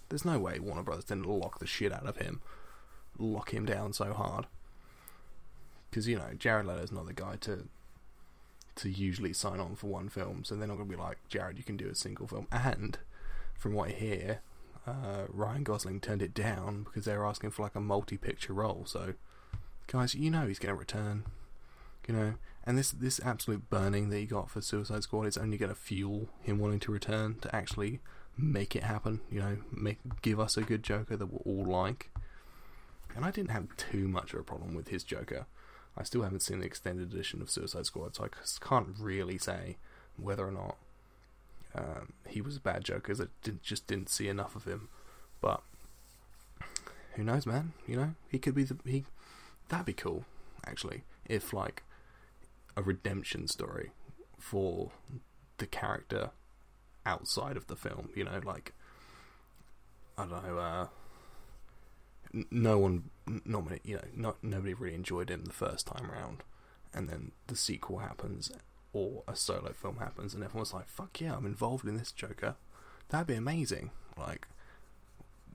There's 0.09 0.23
no 0.23 0.37
way 0.37 0.59
Warner 0.59 0.83
Brothers 0.83 1.05
didn't 1.05 1.25
lock 1.25 1.57
the 1.57 1.65
shit 1.65 1.91
out 1.91 2.05
of 2.05 2.17
him. 2.17 2.41
Lock 3.17 3.55
him 3.55 3.65
down 3.65 3.91
so 3.91 4.13
hard. 4.13 4.45
Because, 5.89 6.07
you 6.07 6.17
know, 6.17 6.29
Jared 6.37 6.67
Leto's 6.67 6.91
not 6.91 7.07
the 7.07 7.13
guy 7.13 7.37
to 7.41 7.69
to 8.75 8.89
usually 8.89 9.33
sign 9.33 9.59
on 9.59 9.75
for 9.75 9.87
one 9.87 10.09
film, 10.09 10.43
so 10.43 10.55
they're 10.55 10.67
not 10.67 10.77
going 10.77 10.89
to 10.89 10.95
be 10.95 11.01
like, 11.01 11.17
Jared, 11.29 11.57
you 11.57 11.63
can 11.63 11.77
do 11.77 11.89
a 11.89 11.95
single 11.95 12.27
film. 12.27 12.47
And 12.51 12.97
from 13.57 13.73
what 13.73 13.89
I 13.89 13.93
hear, 13.93 14.41
uh, 14.85 15.25
Ryan 15.29 15.63
Gosling 15.63 15.99
turned 15.99 16.21
it 16.21 16.33
down 16.33 16.83
because 16.83 17.05
they 17.05 17.15
were 17.15 17.25
asking 17.25 17.51
for 17.51 17.63
like 17.63 17.75
a 17.75 17.79
multi-picture 17.79 18.53
role. 18.53 18.83
So, 18.85 19.13
guys, 19.87 20.15
you 20.15 20.29
know 20.29 20.47
he's 20.47 20.59
going 20.59 20.73
to 20.73 20.79
return. 20.79 21.23
You 22.07 22.13
know, 22.13 22.33
and 22.65 22.77
this 22.77 22.91
this 22.91 23.21
absolute 23.23 23.69
burning 23.69 24.09
that 24.09 24.17
he 24.17 24.25
got 24.25 24.49
for 24.49 24.61
Suicide 24.61 25.03
Squad 25.03 25.25
is 25.25 25.37
only 25.37 25.57
going 25.57 25.69
to 25.69 25.75
fuel 25.75 26.27
him 26.41 26.59
wanting 26.59 26.81
to 26.81 26.91
return 26.91 27.37
to 27.41 27.55
actually 27.55 28.01
make 28.37 28.75
it 28.75 28.83
happen. 28.83 29.21
You 29.31 29.39
know, 29.39 29.57
make 29.71 29.99
give 30.21 30.39
us 30.39 30.57
a 30.57 30.63
good 30.63 30.83
Joker 30.83 31.15
that 31.15 31.27
we'll 31.27 31.41
all 31.45 31.65
like. 31.65 32.09
And 33.15 33.23
I 33.23 33.31
didn't 33.31 33.51
have 33.51 33.75
too 33.77 34.07
much 34.07 34.33
of 34.33 34.39
a 34.39 34.43
problem 34.43 34.73
with 34.73 34.89
his 34.89 35.03
Joker. 35.03 35.45
I 35.95 36.03
still 36.03 36.23
haven't 36.23 36.41
seen 36.41 36.59
the 36.59 36.65
extended 36.65 37.13
edition 37.13 37.41
of 37.41 37.51
Suicide 37.51 37.85
Squad, 37.85 38.15
so 38.15 38.25
I 38.25 38.29
can't 38.65 38.95
really 38.99 39.37
say 39.37 39.77
whether 40.17 40.45
or 40.47 40.51
not 40.51 40.77
um, 41.75 42.13
he 42.27 42.41
was 42.41 42.57
a 42.57 42.61
bad 42.61 42.83
Joker. 42.83 43.01
Cause 43.01 43.21
I 43.21 43.25
didn't, 43.43 43.61
just 43.61 43.87
didn't 43.87 44.09
see 44.09 44.27
enough 44.27 44.55
of 44.55 44.65
him. 44.65 44.89
But 45.41 45.61
who 47.13 47.23
knows, 47.23 47.45
man? 47.45 47.73
You 47.87 47.95
know, 47.95 48.15
he 48.27 48.39
could 48.39 48.55
be 48.55 48.63
the 48.63 48.77
he. 48.85 49.05
That'd 49.69 49.85
be 49.85 49.93
cool, 49.93 50.25
actually, 50.65 51.03
if 51.25 51.53
like 51.53 51.83
a 52.75 52.81
redemption 52.81 53.47
story 53.47 53.91
for 54.37 54.91
the 55.57 55.67
character 55.67 56.31
outside 57.05 57.55
of 57.55 57.67
the 57.67 57.75
film. 57.75 58.09
You 58.15 58.23
know, 58.25 58.41
like 58.43 58.73
I 60.17 60.25
don't 60.25 60.43
know. 60.43 60.57
Uh, 60.57 60.87
no 62.51 62.77
one, 62.77 63.09
not 63.45 63.65
many, 63.65 63.79
you 63.83 63.95
know, 63.95 64.03
not 64.15 64.43
nobody 64.43 64.73
really 64.73 64.95
enjoyed 64.95 65.29
him 65.29 65.45
the 65.45 65.53
first 65.53 65.87
time 65.87 66.09
around, 66.09 66.43
and 66.93 67.07
then 67.07 67.31
the 67.47 67.55
sequel 67.55 67.99
happens 67.99 68.51
or 68.91 69.23
a 69.27 69.35
solo 69.35 69.73
film 69.73 69.97
happens, 69.97 70.33
and 70.33 70.43
everyone's 70.43 70.73
like, 70.73 70.87
"Fuck 70.87 71.19
yeah, 71.21 71.35
I'm 71.35 71.45
involved 71.45 71.87
in 71.87 71.97
this 71.97 72.11
Joker." 72.11 72.55
That'd 73.09 73.27
be 73.27 73.35
amazing. 73.35 73.91
Like, 74.17 74.47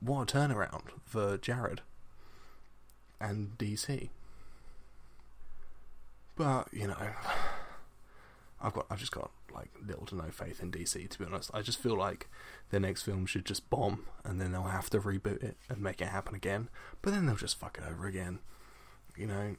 what 0.01 0.23
a 0.33 0.39
turnaround 0.39 0.91
for 1.05 1.39
Jared 1.39 1.83
and 3.21 3.57
DC. 3.59 4.11
But 6.37 6.69
you 6.73 6.87
know, 6.89 6.97
I've 8.61 8.73
got 8.73 8.87
I've 8.91 8.99
just 8.99 9.13
got 9.13 9.31
like 9.53 9.71
little 9.85 10.07
to 10.07 10.17
no 10.17 10.31
faith 10.31 10.63
in 10.63 10.71
DC 10.71 11.09
to 11.09 11.19
be 11.19 11.25
honest. 11.25 11.51
I 11.55 11.63
just 11.63 11.81
feel 11.81 11.97
like 11.97 12.29
their 12.71 12.81
next 12.81 13.03
film 13.03 13.27
should 13.27 13.45
just 13.45 13.69
bomb 13.71 14.07
and 14.25 14.41
then 14.41 14.53
they'll 14.53 14.63
have 14.65 14.91
to 14.91 15.01
reboot 15.01 15.43
it 15.43 15.57
and 15.69 15.81
make 15.81 16.01
it 16.01 16.09
happen 16.09 16.35
again. 16.35 16.69
But 17.03 17.13
then 17.13 17.27
they'll 17.27 17.37
just 17.37 17.59
fuck 17.59 17.79
it 17.79 17.89
over 17.89 18.07
again. 18.07 18.41
You 19.17 19.27
know, 19.27 19.57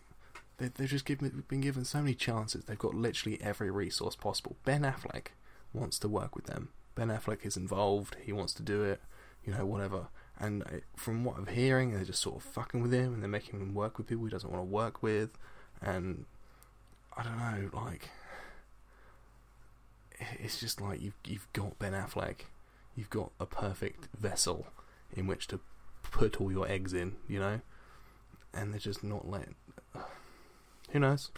they 0.58 0.68
they've 0.68 0.88
just 0.88 1.06
given 1.06 1.44
been 1.48 1.62
given 1.62 1.86
so 1.86 2.00
many 2.00 2.16
chances. 2.16 2.66
They've 2.66 2.78
got 2.78 2.94
literally 2.94 3.40
every 3.42 3.72
resource 3.72 4.16
possible. 4.16 4.58
Ben 4.66 4.82
Affleck 4.82 5.28
wants 5.74 6.00
to 6.00 6.08
work 6.08 6.36
with 6.36 6.46
them. 6.46 6.70
Ben 6.96 7.08
Affleck 7.08 7.46
is 7.46 7.58
involved. 7.58 8.18
He 8.22 8.34
wants 8.34 8.54
to 8.56 8.64
do 8.64 8.84
it. 8.84 9.02
You 9.46 9.54
know, 9.54 9.66
whatever. 9.66 10.08
And 10.38 10.64
uh, 10.64 10.80
from 10.96 11.24
what 11.24 11.38
I'm 11.38 11.48
hearing, 11.48 11.94
they're 11.94 12.04
just 12.04 12.22
sort 12.22 12.38
of 12.38 12.44
fucking 12.44 12.82
with 12.82 12.94
him 12.94 13.14
and 13.14 13.22
they're 13.22 13.30
making 13.30 13.60
him 13.60 13.74
work 13.74 13.98
with 13.98 14.08
people 14.08 14.26
he 14.26 14.32
doesn't 14.32 14.50
want 14.50 14.62
to 14.62 14.70
work 14.70 15.04
with. 15.04 15.38
And 15.82 16.26
I 17.16 17.24
don't 17.24 17.38
know, 17.38 17.70
like 17.74 18.10
it's 20.40 20.60
just 20.60 20.82
like 20.82 21.02
you've 21.02 21.18
you've 21.26 21.52
got 21.54 21.80
Ben 21.80 21.94
Affleck, 21.94 22.42
you've 22.96 23.10
got 23.10 23.32
a 23.40 23.46
perfect 23.46 24.08
vessel 24.18 24.68
in 25.14 25.28
which 25.28 25.48
to 25.48 25.60
put 26.04 26.40
all 26.40 26.52
your 26.52 26.68
eggs 26.70 26.94
in, 26.94 27.16
you 27.28 27.40
know, 27.40 27.62
and 28.54 28.74
they're 28.74 28.80
just 28.80 29.04
not 29.04 29.30
letting. 29.30 29.56
Who 30.92 31.00
knows? 31.00 31.32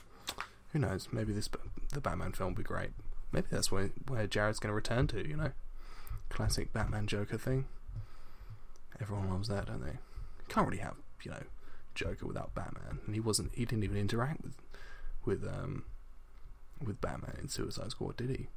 Who 0.74 0.80
knows? 0.80 1.10
Maybe 1.12 1.34
this 1.34 1.50
the 1.94 2.02
Batman 2.02 2.32
film 2.32 2.52
will 2.52 2.58
be 2.58 2.64
great. 2.64 2.92
Maybe 3.32 3.48
that's 3.52 3.72
where 3.72 3.92
where 4.08 4.28
Jared's 4.28 4.60
going 4.60 4.72
to 4.72 4.76
return 4.76 5.08
to. 5.08 5.28
You 5.28 5.38
know, 5.38 5.52
classic 6.30 6.74
Batman 6.74 7.08
Joker 7.08 7.38
thing. 7.38 7.66
Everyone 9.00 9.30
loves 9.30 9.48
that, 9.50 9.66
don't 9.66 9.84
they? 9.84 9.98
Can't 10.48 10.68
really 10.68 10.82
have 10.82 10.96
you 11.24 11.32
know 11.32 11.44
Joker 11.96 12.26
without 12.26 12.56
Batman, 12.56 13.00
and 13.06 13.16
he 13.16 13.22
wasn't. 13.22 13.54
He 13.54 13.66
didn't 13.66 13.84
even 13.84 13.98
interact 13.98 14.42
with 14.44 14.56
with 15.26 15.44
um 15.46 15.84
with 16.84 17.02
Batman 17.02 17.38
in 17.42 17.50
Suicide 17.50 17.92
Squad, 17.92 18.18
did 18.18 18.30
he? 18.30 18.48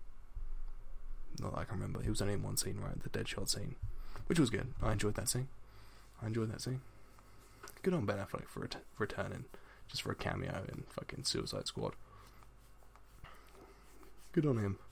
Not 1.40 1.54
that 1.54 1.60
I 1.60 1.64
can 1.64 1.76
remember. 1.76 2.02
He 2.02 2.10
was 2.10 2.22
only 2.22 2.34
in 2.34 2.42
one 2.42 2.56
scene, 2.56 2.78
right? 2.82 3.00
The 3.02 3.08
Deadshot 3.08 3.48
scene, 3.48 3.74
which 4.26 4.38
was 4.38 4.50
good. 4.50 4.72
I 4.82 4.92
enjoyed 4.92 5.14
that 5.14 5.28
scene. 5.28 5.48
I 6.22 6.26
enjoyed 6.26 6.52
that 6.52 6.60
scene. 6.60 6.80
Good 7.82 7.94
on 7.94 8.06
Ben 8.06 8.18
Affleck 8.18 8.48
for 8.48 8.60
ret- 8.60 8.76
returning, 8.98 9.44
just 9.88 10.02
for 10.02 10.12
a 10.12 10.14
cameo 10.14 10.64
in 10.68 10.84
fucking 10.88 11.24
Suicide 11.24 11.66
Squad. 11.66 11.92
Good 14.32 14.46
on 14.46 14.58
him. 14.58 14.78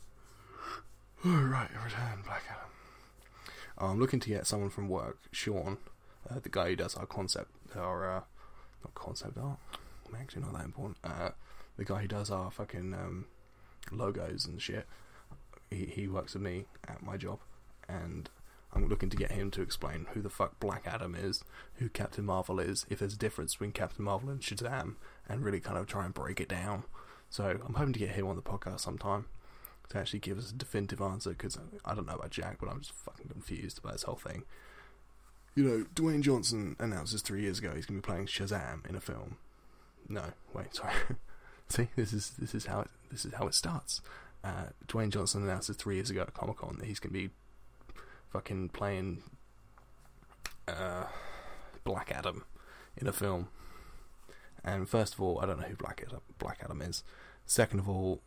Oh, 1.25 1.41
right, 1.41 1.69
return 1.85 2.23
Black 2.25 2.43
Adam. 2.51 2.69
I'm 3.79 4.01
looking 4.01 4.19
to 4.19 4.29
get 4.29 4.45
someone 4.45 4.71
from 4.71 4.89
work, 4.89 5.19
Sean, 5.31 5.79
uh, 6.29 6.41
the 6.43 6.49
guy 6.49 6.71
who 6.71 6.77
does 6.77 6.97
our 6.97 7.07
concept, 7.07 7.51
our 7.77 8.11
uh, 8.11 8.21
not 8.83 8.95
concept 8.97 9.39
art. 9.39 9.59
Actually, 10.21 10.43
not 10.43 10.55
that 10.55 10.65
important. 10.65 10.99
Uh, 11.05 11.31
the 11.77 11.85
guy 11.85 12.03
who 12.03 12.09
does 12.09 12.31
our 12.31 12.51
fucking 12.51 12.93
um, 12.93 13.27
logos 13.91 14.47
and 14.47 14.61
shit 14.61 14.87
he, 15.73 15.87
he 15.87 16.09
works 16.09 16.35
with 16.35 16.43
me 16.43 16.67
at 16.87 17.03
my 17.03 17.17
job, 17.17 17.41
and 17.89 18.29
I'm 18.73 18.89
looking 18.89 19.11
to 19.11 19.17
get 19.17 19.33
him 19.33 19.51
to 19.53 19.63
explain 19.63 20.07
who 20.13 20.23
the 20.23 20.31
fuck 20.31 20.59
Black 20.59 20.83
Adam 20.87 21.15
is, 21.15 21.45
who 21.77 21.89
Captain 21.89 22.25
Marvel 22.25 22.59
is, 22.59 22.87
if 22.89 23.01
there's 23.01 23.15
a 23.15 23.19
difference 23.19 23.55
between 23.55 23.73
Captain 23.73 24.05
Marvel 24.05 24.31
and 24.31 24.41
Shazam, 24.41 24.95
and 25.29 25.45
really 25.45 25.61
kind 25.61 25.79
of 25.79 25.87
try 25.87 26.05
and 26.05 26.15
break 26.15 26.41
it 26.41 26.49
down. 26.49 26.85
So 27.29 27.59
I'm 27.67 27.75
hoping 27.75 27.93
to 27.95 27.99
get 27.99 28.11
him 28.11 28.27
on 28.27 28.37
the 28.37 28.43
podcast 28.43 28.81
sometime 28.81 29.27
to 29.89 29.99
actually 29.99 30.21
give 30.21 30.39
us 30.39 30.51
a 30.51 30.55
definitive 30.55 31.01
answer 31.01 31.31
because 31.31 31.59
I 31.85 31.95
don't 31.95 32.07
know 32.07 32.15
about 32.15 32.31
Jack, 32.31 32.59
but 32.61 32.69
I'm 32.69 32.81
just 32.81 32.93
fucking 32.93 33.29
confused 33.29 33.79
about 33.79 33.93
this 33.93 34.05
whole 34.05 34.17
thing. 34.17 34.45
You 35.55 35.65
know, 35.65 35.87
Dwayne 35.95 36.23
Johnson 36.23 36.77
announces 36.79 37.21
three 37.21 37.43
years 37.43 37.59
ago 37.59 37.73
he's 37.75 37.85
going 37.85 38.01
to 38.01 38.07
be 38.07 38.11
playing 38.11 38.27
Shazam 38.27 38.89
in 38.89 38.97
a 38.97 39.01
film. 39.01 39.37
No, 40.09 40.25
wait, 40.55 40.75
sorry. 40.75 40.95
See, 41.69 41.89
this 41.95 42.13
is 42.13 42.31
this 42.39 42.55
is 42.55 42.67
how 42.67 42.81
it 42.81 42.89
this 43.11 43.25
is 43.25 43.35
how 43.35 43.47
it 43.47 43.55
starts 43.55 44.01
uh, 44.45 44.67
Dwayne 44.89 45.11
Johnson 45.11 45.43
announced 45.43 45.71
it 45.71 45.75
three 45.75 45.97
years 45.97 46.11
ago 46.11 46.23
at 46.23 46.35
Comic 46.35 46.59
Con 46.59 46.77
that 46.79 46.87
he's 46.87 46.99
going 46.99 47.13
to 47.13 47.29
be 47.29 47.31
fucking 48.31 48.71
playing 48.71 49.23
uh, 50.67 51.05
Black 51.85 52.11
Adam 52.11 52.45
in 52.97 53.07
a 53.07 53.13
film. 53.13 53.49
And 54.65 54.89
first 54.89 55.15
of 55.15 55.21
all, 55.21 55.41
I 55.41 55.47
don't 55.47 55.61
know 55.61 55.67
who 55.67 55.77
Black 55.77 56.03
Adam, 56.07 56.21
Black 56.39 56.59
Adam 56.63 56.81
is. 56.83 57.03
Second 57.47 57.81
of 57.81 57.89
all, 57.89 58.21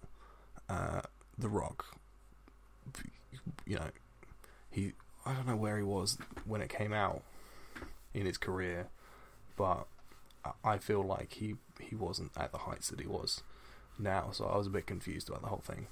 uh, 0.70 1.02
The 1.38 1.50
Rock. 1.50 1.86
You 3.66 3.78
know, 3.78 3.90
he. 4.70 4.94
I 5.26 5.34
don't 5.34 5.48
know 5.48 5.56
where 5.56 5.78
he 5.78 5.84
was 5.84 6.18
when 6.46 6.62
it 6.62 6.70
came 6.70 6.94
out 6.94 7.24
in 8.14 8.28
his 8.28 8.38
career, 8.38 8.88
but 9.58 9.88
I 10.64 10.78
feel 10.78 11.02
like 11.02 11.34
he 11.34 11.56
he 11.80 11.96
wasn't 11.96 12.32
at 12.38 12.52
the 12.52 12.60
heights 12.60 12.90
that 12.90 13.00
he 13.00 13.08
was 13.08 13.42
now. 13.98 14.30
So 14.32 14.46
I 14.46 14.58
was 14.58 14.68
a 14.68 14.70
bit 14.70 14.86
confused 14.86 15.30
about 15.30 15.42
the 15.42 15.48
whole 15.48 15.64
thing 15.66 15.88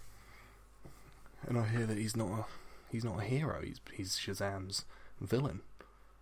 and 1.48 1.58
I 1.58 1.68
hear 1.68 1.86
that 1.86 1.98
he's 1.98 2.16
not 2.16 2.28
a 2.28 2.46
he's 2.92 3.04
not 3.04 3.20
a 3.20 3.24
hero. 3.24 3.62
He's 3.64 3.80
he's 3.94 4.12
Shazam's 4.18 4.86
villain, 5.20 5.62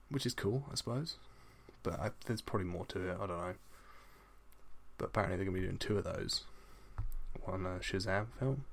which 0.10 0.26
is 0.26 0.34
cool, 0.34 0.66
I 0.72 0.76
suppose. 0.76 1.18
But 1.84 2.00
I, 2.00 2.12
there's 2.26 2.42
probably 2.42 2.68
more 2.68 2.86
to 2.88 3.10
it. 3.10 3.18
I 3.20 3.26
don't 3.26 3.38
know. 3.38 3.54
But 4.98 5.06
apparently 5.06 5.38
they're 5.38 5.46
going 5.46 5.56
to 5.56 5.62
be 5.62 5.68
doing 5.68 5.78
two 5.80 5.98
of 5.98 6.04
those, 6.04 6.44
one 7.44 7.66
a 7.66 7.80
Shazam 7.80 8.28
film 8.38 8.66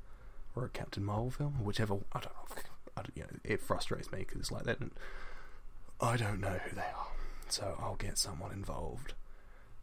or 0.54 0.64
a 0.64 0.68
Captain 0.68 1.04
Marvel 1.04 1.30
film, 1.30 1.64
whichever. 1.64 1.94
I 2.12 2.20
don't 2.20 2.24
know. 2.24 2.62
I 2.96 3.02
don't, 3.02 3.16
you 3.16 3.22
know, 3.22 3.38
it 3.44 3.62
frustrates 3.62 4.10
me 4.10 4.18
because 4.20 4.40
it's 4.40 4.52
like 4.52 4.64
that. 4.64 4.78
I 6.00 6.16
don't 6.16 6.40
know 6.40 6.58
who 6.64 6.74
they 6.74 6.82
are, 6.82 7.12
so 7.48 7.76
I'll 7.80 7.96
get 7.96 8.18
someone 8.18 8.52
involved 8.52 9.14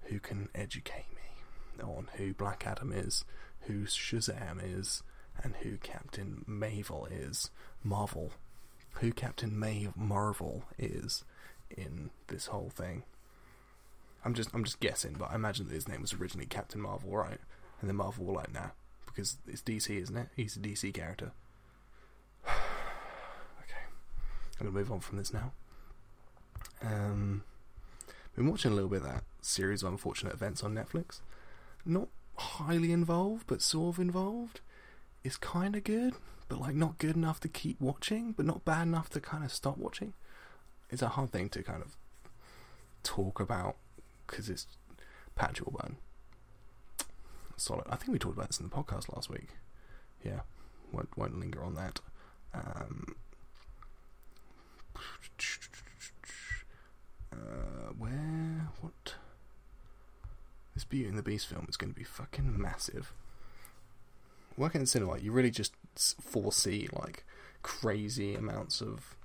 who 0.04 0.20
can 0.20 0.50
educate 0.54 1.08
me 1.16 1.84
on 1.84 2.10
who 2.18 2.34
Black 2.34 2.66
Adam 2.66 2.92
is, 2.92 3.26
who 3.62 3.86
Shazam 3.86 4.60
is, 4.64 5.02
and 5.44 5.56
who 5.58 5.78
Captain 5.78 6.44
Marvel 6.48 7.08
is. 7.10 7.50
Marvel. 7.84 8.32
Who 9.00 9.12
Captain 9.12 9.58
May 9.58 9.90
Marvel 9.96 10.64
is 10.78 11.24
in 11.70 12.12
this 12.28 12.48
whole 12.48 12.70
thing. 12.70 13.04
I'm 14.24 14.34
just 14.34 14.50
I'm 14.54 14.64
just 14.64 14.80
guessing, 14.80 15.16
but 15.20 15.32
I 15.32 15.36
imagine 15.36 15.68
that 15.68 15.74
his 15.74 15.88
name 15.88 16.02
was 16.02 16.14
originally 16.14 16.48
Captain 16.48 16.82
Marvel, 16.82 17.12
right? 17.12 17.40
And 17.80 17.90
then 17.90 17.96
Marvel 17.96 18.26
were 18.26 18.34
like, 18.34 18.54
nah, 18.54 18.70
because 19.06 19.38
it's 19.48 19.62
DC, 19.62 20.02
isn't 20.02 20.18
it? 20.18 20.30
He's 20.36 20.56
a 20.56 20.60
DC 20.60 20.94
character. 20.94 21.32
okay, 22.48 23.86
I'm 24.60 24.66
gonna 24.66 24.72
move 24.72 24.92
on 24.92 25.00
from 25.00 25.18
this 25.18 25.34
now. 25.34 25.52
Um, 26.82 27.44
been 28.36 28.50
watching 28.50 28.72
a 28.72 28.76
little 28.76 28.90
bit 28.90 29.02
of 29.02 29.08
that 29.08 29.24
series 29.42 29.84
of 29.84 29.92
unfortunate 29.92 30.34
events 30.34 30.64
on 30.64 30.74
Netflix. 30.74 31.22
Not 31.86 32.08
highly 32.38 32.92
involved, 32.92 33.46
but 33.48 33.62
sort 33.62 33.96
of 33.96 34.00
involved 34.02 34.60
is 35.26 35.38
kind 35.38 35.76
of 35.76 35.84
good, 35.84 36.14
but 36.48 36.62
like 36.62 36.76
not 36.76 37.00
good 37.00 37.16
enough 37.16 37.40
to 37.42 37.48
keep 37.48 37.82
watching, 37.82 38.32
but 38.32 38.46
not 38.46 38.64
bad 38.64 38.84
enough 38.84 39.10
to 39.10 39.20
kind 39.20 39.44
of 39.44 39.52
stop 39.52 39.78
watching. 39.78 40.14
It's 40.92 41.02
a 41.02 41.10
hard 41.10 41.32
thing 41.32 41.50
to 41.50 41.64
kind 41.64 41.82
of 41.82 41.98
talk 43.02 43.40
about 43.40 43.76
because 44.28 44.50
it's 44.50 44.68
Patrick 45.36 45.68
Warburton. 45.68 45.98
Solid. 47.58 47.86
I 47.90 47.96
think 47.96 48.12
we 48.12 48.20
talked 48.20 48.38
about 48.38 48.50
this 48.50 48.60
in 48.60 48.70
the 48.70 48.76
podcast 48.76 49.14
last 49.14 49.30
week. 49.30 49.50
Yeah, 50.24 50.42
won't 50.92 51.10
won't 51.18 51.40
linger 51.40 51.64
on 51.64 51.74
that. 51.74 52.02
Um, 52.54 53.16
uh, 57.34 57.94
where 57.98 58.70
what? 58.82 59.16
This 60.76 60.84
Beauty 60.84 61.08
and 61.08 61.18
the 61.18 61.24
Beast 61.24 61.48
film 61.48 61.66
is 61.70 61.78
going 61.78 61.94
to 61.94 61.98
be 61.98 62.04
fucking 62.04 62.62
massive 62.62 63.14
working 64.58 64.82
in 64.82 64.88
cinema, 64.88 65.18
you 65.18 65.32
really 65.32 65.52
just 65.52 65.74
foresee 66.22 66.88
like 66.94 67.26
crazy 67.62 68.36
amounts 68.36 68.82
of, 68.82 69.16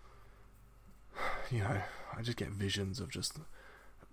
you 1.50 1.60
know, 1.60 1.80
I 2.16 2.22
just 2.22 2.36
get 2.36 2.48
visions 2.48 3.00
of 3.00 3.10
just 3.10 3.38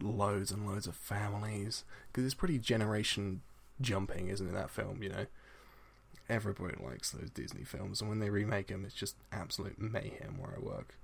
loads 0.02 0.52
and 0.52 0.68
loads 0.68 0.88
of 0.88 0.96
families 0.96 1.84
because 2.08 2.26
it's 2.26 2.36
pretty 2.36 2.60
generation 2.60 3.42
jumping, 3.82 4.28
isn't 4.30 4.48
it? 4.48 4.54
That 4.54 4.70
film, 4.70 5.02
you 5.02 5.10
know, 5.10 5.26
everybody 6.30 6.76
likes 6.84 7.12
those 7.12 7.30
Disney 7.30 7.64
films, 7.64 8.02
and 8.02 8.10
when 8.10 8.20
they 8.20 8.30
remake 8.30 8.68
them, 8.68 8.86
it's 8.86 8.96
just 8.96 9.16
absolute 9.32 9.80
mayhem 9.80 10.38
where 10.38 10.54
I 10.56 10.60
work. 10.60 10.96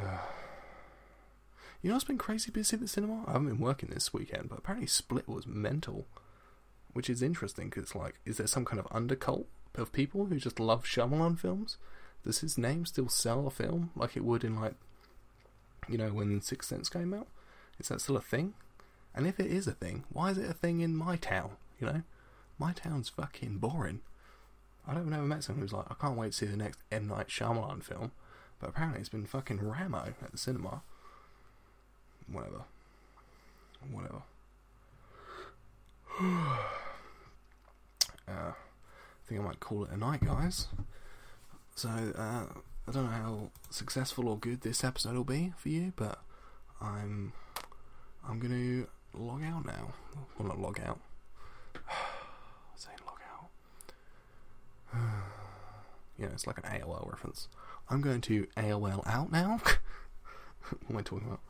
Uh, 0.00 0.04
you 1.82 1.90
know, 1.90 1.96
it's 1.96 2.04
been 2.04 2.18
crazy 2.18 2.50
busy 2.50 2.74
at 2.74 2.80
the 2.80 2.88
cinema. 2.88 3.24
I 3.26 3.32
haven't 3.32 3.48
been 3.48 3.60
working 3.60 3.90
this 3.90 4.12
weekend, 4.12 4.48
but 4.48 4.58
apparently 4.58 4.86
Split 4.86 5.28
was 5.28 5.46
mental 5.46 6.06
which 6.92 7.10
is 7.10 7.22
interesting 7.22 7.68
because 7.68 7.94
like, 7.94 8.14
is 8.24 8.36
there 8.38 8.46
some 8.46 8.64
kind 8.64 8.80
of 8.80 8.86
undercult 8.90 9.46
of 9.74 9.92
people 9.92 10.26
who 10.26 10.38
just 10.38 10.60
love 10.60 10.84
Shyamalan 10.84 11.38
films? 11.38 11.76
Does 12.24 12.40
his 12.40 12.56
name 12.56 12.86
still 12.86 13.08
sell 13.08 13.46
a 13.46 13.50
film 13.50 13.90
like 13.96 14.16
it 14.16 14.24
would 14.24 14.44
in 14.44 14.60
like, 14.60 14.74
you 15.88 15.98
know, 15.98 16.10
when 16.10 16.40
Sixth 16.40 16.68
Sense 16.68 16.88
came 16.88 17.12
out? 17.12 17.26
Is 17.78 17.88
that 17.88 18.00
still 18.00 18.16
a 18.16 18.20
thing? 18.20 18.54
And 19.14 19.26
if 19.26 19.40
it 19.40 19.50
is 19.50 19.66
a 19.66 19.72
thing, 19.72 20.04
why 20.12 20.30
is 20.30 20.38
it 20.38 20.48
a 20.48 20.54
thing 20.54 20.80
in 20.80 20.96
my 20.96 21.16
town? 21.16 21.52
You 21.80 21.86
know, 21.86 22.02
my 22.58 22.72
town's 22.72 23.08
fucking 23.08 23.58
boring. 23.58 24.00
I 24.86 24.94
don't 24.94 25.12
ever 25.12 25.22
met 25.22 25.44
someone 25.44 25.62
who's 25.62 25.72
like, 25.72 25.86
I 25.90 25.94
can't 25.94 26.16
wait 26.16 26.32
to 26.32 26.38
see 26.38 26.46
the 26.46 26.56
next 26.56 26.80
M 26.90 27.08
Night 27.08 27.28
Shyamalan 27.28 27.82
film, 27.82 28.12
but 28.60 28.70
apparently 28.70 29.00
it's 29.00 29.08
been 29.08 29.26
fucking 29.26 29.60
Ramo 29.60 30.14
at 30.22 30.32
the 30.32 30.38
cinema. 30.38 30.82
Whatever. 32.30 32.62
Whatever. 33.90 34.22
uh, 36.22 36.56
I 38.28 38.54
think 39.26 39.40
I 39.40 39.44
might 39.44 39.60
call 39.60 39.84
it 39.84 39.90
a 39.90 39.96
night, 39.96 40.24
guys. 40.24 40.68
So 41.74 41.88
uh, 41.88 42.44
I 42.86 42.92
don't 42.92 43.04
know 43.04 43.10
how 43.10 43.50
successful 43.70 44.28
or 44.28 44.36
good 44.36 44.60
this 44.60 44.84
episode 44.84 45.14
will 45.14 45.24
be 45.24 45.52
for 45.56 45.68
you, 45.68 45.92
but 45.96 46.18
I'm 46.80 47.32
I'm 48.28 48.38
gonna 48.38 48.86
log 49.14 49.42
out 49.42 49.64
now. 49.64 49.94
Well, 50.38 50.48
not 50.48 50.60
log 50.60 50.80
out. 50.80 51.00
Saying 52.76 52.98
log 53.06 53.20
out. 53.32 53.48
yeah, 56.18 56.26
it's 56.26 56.46
like 56.46 56.58
an 56.58 56.64
AOL 56.64 57.10
reference. 57.10 57.48
I'm 57.88 58.00
going 58.00 58.20
to 58.22 58.46
AOL 58.56 59.06
out 59.06 59.32
now. 59.32 59.60
what 60.68 60.90
am 60.90 60.96
I 60.98 61.02
talking 61.02 61.28
about? 61.28 61.40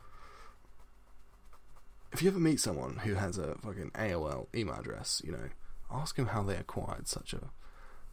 If 2.13 2.21
you 2.21 2.29
ever 2.29 2.39
meet 2.39 2.59
someone 2.59 2.97
who 2.97 3.15
has 3.15 3.39
a 3.39 3.55
fucking 3.55 3.89
AOL 3.95 4.45
email 4.53 4.75
address, 4.75 5.19
you 5.25 5.31
know, 5.31 5.49
ask 5.91 6.15
them 6.15 6.27
how 6.27 6.43
they 6.43 6.55
acquired 6.55 7.07
such 7.07 7.33
a 7.33 7.49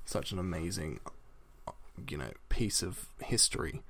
such 0.06 0.32
an 0.32 0.38
amazing, 0.38 1.00
you 2.08 2.16
know, 2.16 2.30
piece 2.48 2.82
of 2.82 3.08
history. 3.22 3.82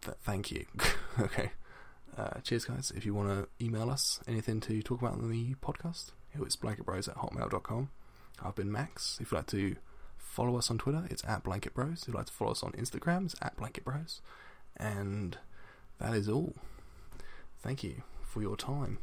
Th- 0.00 0.16
thank 0.22 0.50
you. 0.50 0.64
okay. 1.20 1.50
Uh, 2.16 2.40
cheers, 2.42 2.64
guys. 2.64 2.90
If 2.96 3.04
you 3.04 3.12
want 3.12 3.28
to 3.28 3.64
email 3.64 3.90
us 3.90 4.20
anything 4.26 4.60
to 4.60 4.80
talk 4.80 5.02
about 5.02 5.18
in 5.18 5.30
the 5.30 5.54
podcast, 5.56 6.12
it's 6.34 6.56
blanketbros 6.56 7.08
at 7.08 7.16
hotmail.com. 7.16 7.90
I've 8.42 8.54
been 8.54 8.72
Max. 8.72 9.18
If 9.20 9.30
you'd 9.30 9.38
like 9.38 9.46
to 9.48 9.76
follow 10.16 10.56
us 10.56 10.70
on 10.70 10.78
Twitter, 10.78 11.06
it's 11.10 11.22
at 11.24 11.44
blanketbros. 11.44 12.02
If 12.02 12.08
you'd 12.08 12.16
like 12.16 12.26
to 12.26 12.32
follow 12.32 12.52
us 12.52 12.62
on 12.62 12.72
Instagram, 12.72 13.26
it's 13.26 13.36
at 13.42 13.58
blanketbros. 13.58 14.20
And 14.78 15.36
that 15.98 16.14
is 16.14 16.26
all. 16.26 16.54
Thank 17.62 17.84
you 17.84 18.02
for 18.30 18.40
your 18.40 18.56
time. 18.56 18.98